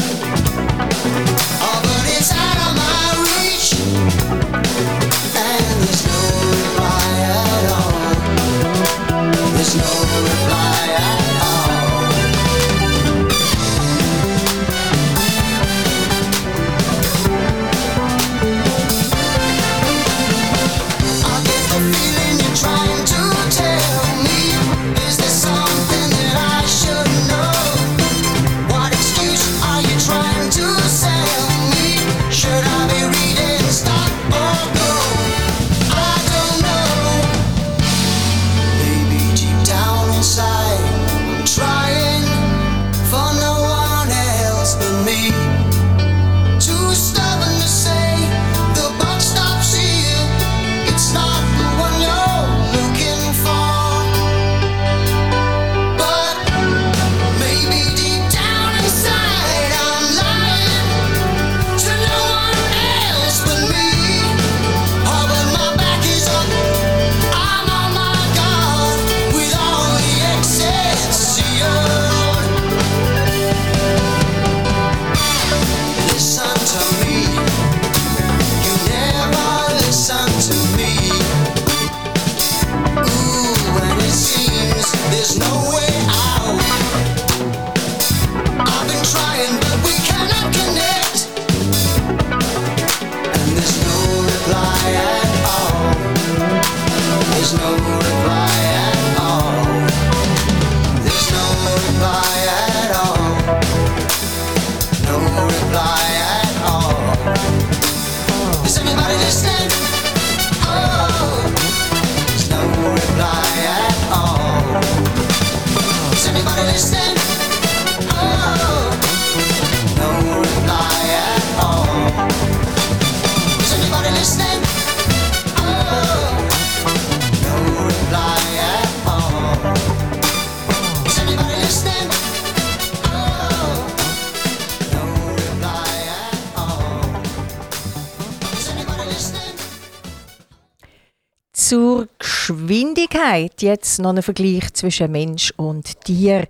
Geschwindigkeit. 143.31 143.61
Jetzt 143.61 143.99
noch 143.99 144.13
ein 144.13 144.21
Vergleich 144.21 144.73
zwischen 144.73 145.11
Mensch 145.11 145.51
und 145.57 145.99
Tier. 146.03 146.45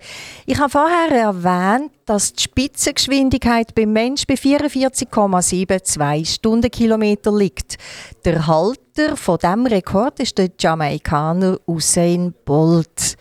Ich 0.46 0.58
habe 0.58 0.70
vorher 0.70 1.10
erwähnt, 1.10 1.90
dass 2.06 2.32
die 2.32 2.42
Spitzengeschwindigkeit 2.42 3.74
beim 3.74 3.92
Mensch 3.92 4.26
bei 4.26 4.34
44,72 4.34 6.34
Stundenkilometer 6.34 7.36
liegt. 7.36 7.76
Der 8.24 8.46
Halter 8.46 9.16
von 9.16 9.38
dem 9.38 9.66
Rekord 9.66 10.20
ist 10.20 10.38
der 10.38 10.50
Jamaikaner 10.58 11.58
Usain 11.66 12.32
Bolt. 12.44 13.16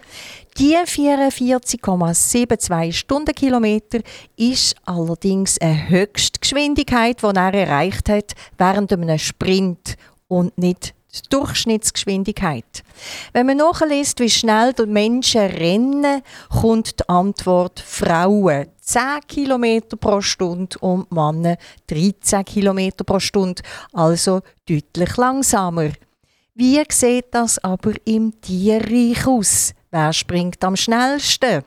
Die 0.58 0.76
44,72 0.76 2.94
Stundenkilometer 2.94 4.00
ist 4.36 4.76
allerdings 4.86 5.58
eine 5.60 5.90
Höchstgeschwindigkeit, 5.90 7.22
die 7.22 7.28
er 7.28 7.54
erreicht 7.54 8.10
hat 8.10 8.34
während 8.58 8.92
einem 8.92 9.18
Sprint 9.18 9.96
und 10.28 10.58
nicht 10.58 10.94
die 11.14 11.30
Durchschnittsgeschwindigkeit. 11.30 12.84
Wenn 13.34 13.46
man 13.48 13.58
nachliest, 13.58 14.20
wie 14.20 14.30
schnell 14.30 14.74
die 14.74 14.86
Menschen 14.86 15.42
rennen, 15.42 16.22
kommt 16.50 17.00
die 17.00 17.10
Antwort 17.10 17.80
Frauen 17.80 18.68
10 18.82 19.02
km 19.28 19.98
pro 20.00 20.22
Stunde 20.22 20.78
und 20.80 21.12
Männer 21.12 21.58
13 21.88 22.46
km 22.46 22.90
pro 23.06 23.20
Stunde, 23.20 23.62
also 23.94 24.42
deutlich 24.68 25.18
langsamer. 25.18 25.92
Wie 26.54 26.84
sieht 26.90 27.28
das 27.32 27.58
aber 27.60 27.94
im 28.06 28.40
Tierreich 28.42 29.26
aus? 29.26 29.74
Wer 29.90 30.14
springt 30.14 30.64
am 30.64 30.76
schnellsten? 30.76 31.64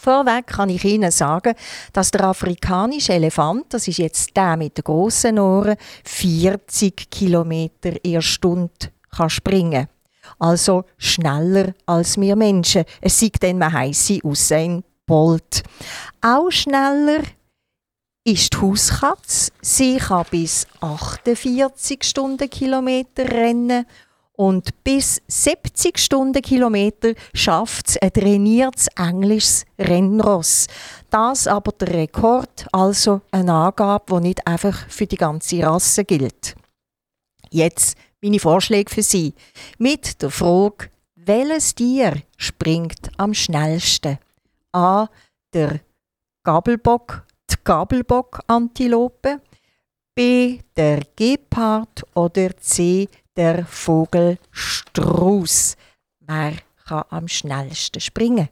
Vorweg 0.00 0.46
kann 0.46 0.70
ich 0.70 0.84
Ihnen 0.84 1.10
sagen, 1.10 1.54
dass 1.92 2.10
der 2.10 2.24
afrikanische 2.24 3.12
Elefant, 3.12 3.66
das 3.68 3.86
ist 3.86 3.98
jetzt 3.98 4.34
der 4.36 4.56
mit 4.56 4.78
den 4.78 4.84
grossen 4.84 5.38
Ohren, 5.38 5.76
40 6.04 7.10
km 7.10 7.68
in 8.02 8.22
Stunde 8.22 8.90
kann 9.14 9.28
springen 9.28 9.88
Also 10.38 10.84
schneller 10.96 11.74
als 11.86 12.18
wir 12.18 12.36
Menschen. 12.36 12.84
Es 13.00 13.18
sieht 13.18 13.42
dann, 13.42 13.58
man 13.58 13.72
heisse 13.72 14.24
Usain 14.24 14.84
Bolt. 15.04 15.62
Auch 16.22 16.50
schneller 16.50 17.22
ist 18.24 18.54
die 18.54 18.58
Hauskatze. 18.58 19.50
Sie 19.60 19.96
kann 19.96 20.26
bis 20.30 20.66
48 20.80 22.02
Stundenkilometer 22.04 23.28
rennen 23.28 23.86
und 24.40 24.82
bis 24.84 25.20
70 25.28 25.98
Stundenkilometer 25.98 27.12
schafft 27.34 27.90
es 27.90 27.98
ein 27.98 28.10
trainiertes 28.10 28.88
englisches 28.96 29.66
Rennross. 29.78 30.66
Das 31.10 31.46
aber 31.46 31.72
der 31.72 31.88
Rekord, 31.88 32.66
also 32.72 33.20
eine 33.32 33.52
Angabe, 33.52 34.16
die 34.16 34.28
nicht 34.28 34.46
einfach 34.46 34.88
für 34.88 35.06
die 35.06 35.18
ganze 35.18 35.62
Rasse 35.62 36.06
gilt. 36.06 36.54
Jetzt 37.50 37.98
meine 38.22 38.38
Vorschläge 38.38 38.90
für 38.90 39.02
Sie. 39.02 39.34
Mit 39.76 40.22
der 40.22 40.30
Frage, 40.30 40.88
welches 41.16 41.74
Tier 41.74 42.22
springt 42.38 43.10
am 43.18 43.34
schnellsten? 43.34 44.16
A. 44.72 45.08
Der 45.52 45.80
Gabelbock, 46.44 47.26
die 47.50 47.56
Gabelbock-Antilope. 47.62 49.42
B. 50.14 50.60
Der 50.74 51.02
Gepard 51.14 52.04
oder 52.14 52.56
C. 52.56 53.06
Der 53.40 53.64
Vogelstrauß. 53.64 55.76
Wer 56.26 56.52
kann 56.86 57.04
am 57.08 57.26
schnellsten 57.26 57.98
springen? 57.98 58.50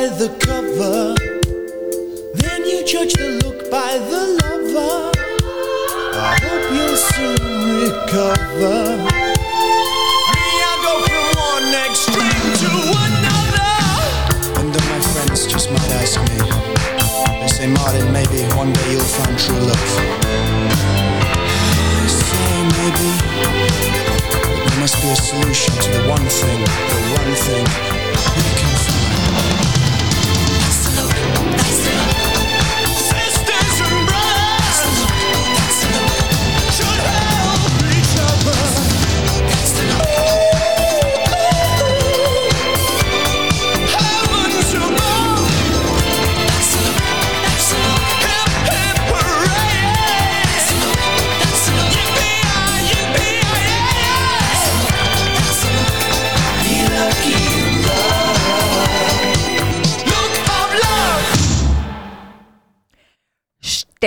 by 0.00 0.08
the 0.16 0.30
cover, 0.40 1.14
then 2.40 2.64
you 2.64 2.82
judge 2.86 3.12
the 3.20 3.28
look 3.44 3.70
by 3.70 3.98
the 4.10 4.22
lover. 4.40 5.12
I 6.16 6.38
hope 6.40 6.66
you'll 6.72 6.96
soon 6.96 7.42
recover. 7.84 8.80
Me, 10.32 10.48
I 10.64 10.74
go 10.84 10.92
from 11.04 11.26
one 11.52 11.68
extreme 11.84 12.48
to 12.62 12.70
another. 13.04 13.76
And 14.60 14.72
then 14.72 14.84
my 14.88 15.00
friends 15.12 15.40
just 15.46 15.70
might 15.70 15.92
ask 16.00 16.16
me, 16.32 16.38
they 17.40 17.48
say, 17.48 17.66
Martin, 17.66 18.10
maybe 18.10 18.40
one 18.56 18.72
day 18.72 18.92
you'll 18.92 19.12
find 19.20 19.38
true 19.38 19.60
love. 19.68 19.90
They 21.92 22.08
say 22.08 22.52
maybe, 22.78 23.08
there 24.64 24.80
must 24.80 24.96
be 25.02 25.08
a 25.10 25.16
solution 25.16 25.74
to 25.74 25.88
the 25.90 26.08
one 26.08 26.24
thing 26.24 26.89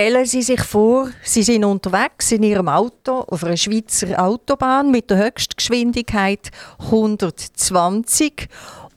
Stellen 0.04 0.26
Sie 0.26 0.42
sich 0.42 0.60
vor, 0.60 1.08
Sie 1.22 1.42
sind 1.42 1.64
unterwegs 1.64 2.30
in 2.30 2.42
Ihrem 2.42 2.68
Auto 2.68 3.20
auf 3.20 3.42
einer 3.42 3.56
Schweizer 3.56 4.22
Autobahn 4.22 4.90
mit 4.90 5.08
der 5.08 5.16
Höchstgeschwindigkeit 5.16 6.50
120 6.78 8.46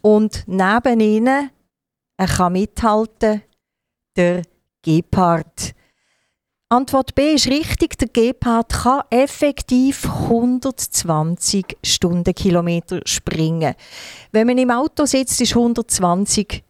und 0.01 0.43
neben 0.47 0.99
Ihnen, 0.99 1.49
er 2.17 2.27
kann 2.27 2.51
mithalten, 2.51 3.41
der 4.17 4.41
Gepard. 4.81 5.73
Antwort 6.67 7.15
B 7.15 7.35
ist 7.35 7.47
richtig. 7.47 7.97
Der 7.99 8.09
Gepard 8.09 8.73
kann 8.73 9.03
effektiv 9.09 10.03
120 10.03 11.77
Stundenkilometer 11.85 12.99
springen. 13.05 13.75
Wenn 14.33 14.47
man 14.47 14.57
im 14.57 14.71
Auto 14.71 15.05
sitzt, 15.05 15.39
ist 15.39 15.55
120 15.55 16.65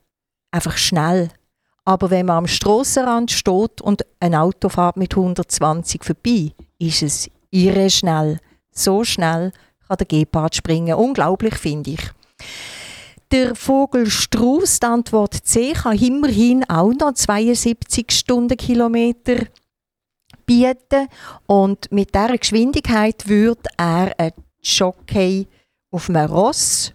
einfach 0.52 0.78
schnell. 0.78 1.32
Aber 1.88 2.10
wenn 2.10 2.26
man 2.26 2.40
am 2.40 2.48
Strassenrand 2.48 3.32
steht 3.32 3.80
und 3.80 4.06
ein 4.20 4.36
Auto 4.36 4.68
fährt 4.68 4.98
mit 4.98 5.16
120 5.16 6.04
vorbei, 6.04 6.52
ist 6.80 7.02
es 7.02 7.30
irre 7.50 7.90
schnell. 7.90 8.42
So 8.72 9.06
schnell 9.06 9.54
kann 9.88 9.98
der 9.98 10.06
Gepard 10.06 10.54
springen. 10.54 10.96
Unglaublich, 10.96 11.56
finde 11.56 11.92
ich. 11.92 12.12
Der 13.32 13.56
Vogel 13.56 14.10
Strauß, 14.10 14.82
die 14.82 14.86
Antwort 14.86 15.34
C, 15.36 15.72
kann 15.72 15.98
immerhin 15.98 16.70
auch 16.70 16.92
noch 16.92 17.14
72 17.14 18.12
Stundenkilometer 18.12 19.46
bieten. 20.46 21.08
Und 21.46 21.90
mit 21.90 22.14
dieser 22.14 22.38
Geschwindigkeit 22.38 23.30
würde 23.30 23.70
er 23.78 24.14
ein 24.18 24.34
Jockey 24.62 25.48
auf 25.92 26.10
einem 26.10 26.30
Ross 26.30 26.94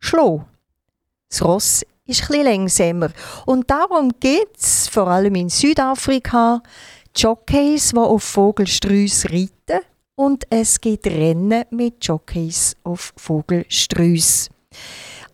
schlagen. 0.00 0.46
Das 1.28 1.44
Ross 1.44 1.84
ist 2.08 2.22
etwas 2.22 2.44
langsamer. 2.44 3.10
Und 3.46 3.70
darum 3.70 4.10
gibt 4.18 4.58
es, 4.58 4.88
vor 4.88 5.06
allem 5.06 5.34
in 5.36 5.48
Südafrika, 5.48 6.62
Jockeys, 7.14 7.90
die 7.90 7.98
auf 7.98 8.22
Vogelstrüss 8.22 9.26
reiten. 9.26 9.84
Und 10.16 10.44
es 10.50 10.80
gibt 10.80 11.06
Rennen 11.06 11.64
mit 11.70 12.04
Jockeys 12.04 12.76
auf 12.82 13.12
Vogelstrüss. 13.16 14.48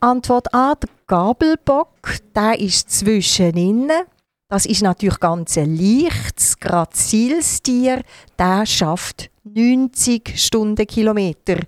Antwort 0.00 0.52
A, 0.52 0.74
der 0.74 0.90
Gabelbock, 1.06 2.18
der 2.34 2.60
ist 2.60 2.90
zwischen 2.90 3.56
innen. 3.56 4.02
Das 4.48 4.66
ist 4.66 4.82
natürlich 4.82 5.18
ganz 5.20 5.56
ein 5.56 5.76
leichtes, 5.76 6.58
graziles 6.60 7.62
Tier. 7.62 8.02
Der 8.38 8.66
schafft 8.66 9.30
90 9.44 10.34
Stundenkilometer. 10.36 11.60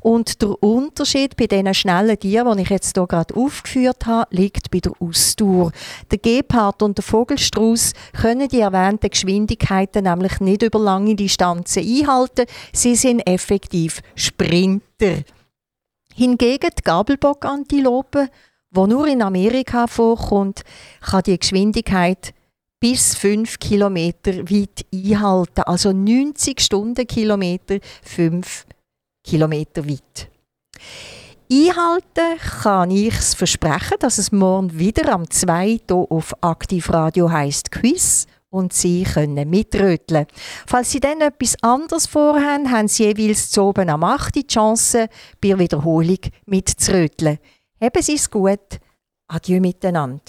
Und 0.00 0.40
der 0.40 0.62
Unterschied 0.62 1.36
bei 1.36 1.46
diesen 1.46 1.74
schnellen 1.74 2.18
Tieren, 2.18 2.56
die 2.56 2.62
ich 2.62 2.70
jetzt 2.70 2.96
hier 2.96 3.06
gerade 3.06 3.34
aufgeführt 3.34 4.06
habe, 4.06 4.34
liegt 4.34 4.70
bei 4.70 4.80
der 4.80 4.92
Ausdauer. 4.98 5.72
Der 6.10 6.18
Gepard 6.18 6.82
und 6.82 6.96
der 6.96 7.04
Vogelstrauß 7.04 7.92
können 8.20 8.48
die 8.48 8.60
erwähnten 8.60 9.10
Geschwindigkeiten 9.10 10.04
nämlich 10.04 10.40
nicht 10.40 10.62
über 10.62 10.78
lange 10.78 11.16
Distanzen 11.16 11.82
einhalten. 11.82 12.46
Sie 12.72 12.96
sind 12.96 13.20
effektiv 13.26 14.00
Sprinter. 14.14 15.22
Hingegen 16.14 16.70
die 16.78 16.82
Gabelbockantilope, 16.82 18.28
die 18.70 18.86
nur 18.86 19.06
in 19.06 19.22
Amerika 19.22 19.86
vorkommt, 19.86 20.62
kann 21.00 21.22
die 21.24 21.38
Geschwindigkeit 21.38 22.32
bis 22.80 23.14
5 23.16 23.58
Kilometer 23.58 24.50
weit 24.50 24.86
einhalten. 24.94 25.62
Also 25.62 25.92
90 25.92 26.60
Stundenkilometer, 26.60 27.78
5 28.02 28.64
Kilometer 28.64 28.79
weit. 29.88 30.30
Einhalten 31.52 32.38
kann 32.62 32.90
ich 32.90 33.14
es 33.14 33.34
versprechen, 33.34 33.98
dass 33.98 34.18
es 34.18 34.30
morgen 34.30 34.78
wieder 34.78 35.12
am 35.12 35.28
2 35.28 35.80
hier 35.86 36.06
auf 36.08 36.32
Aktivradio 36.42 37.30
heisst 37.30 37.72
Quiz 37.72 38.26
und 38.50 38.72
Sie 38.72 39.02
können 39.02 39.50
mitröteln. 39.50 40.26
Falls 40.66 40.92
Sie 40.92 41.00
dann 41.00 41.20
etwas 41.20 41.56
anderes 41.62 42.06
vorhaben, 42.06 42.70
haben 42.70 42.88
Sie 42.88 43.04
jeweils 43.04 43.50
zu 43.50 43.62
oben 43.62 43.90
am 43.90 44.04
8 44.04 44.34
die 44.34 44.46
Chance, 44.46 45.08
bei 45.40 45.48
der 45.48 45.58
Wiederholung 45.58 46.18
mitzuröteln. 46.46 47.38
Haben 47.80 48.02
Sie 48.02 48.14
es 48.14 48.30
gut. 48.30 48.78
Adieu 49.28 49.60
miteinander. 49.60 50.22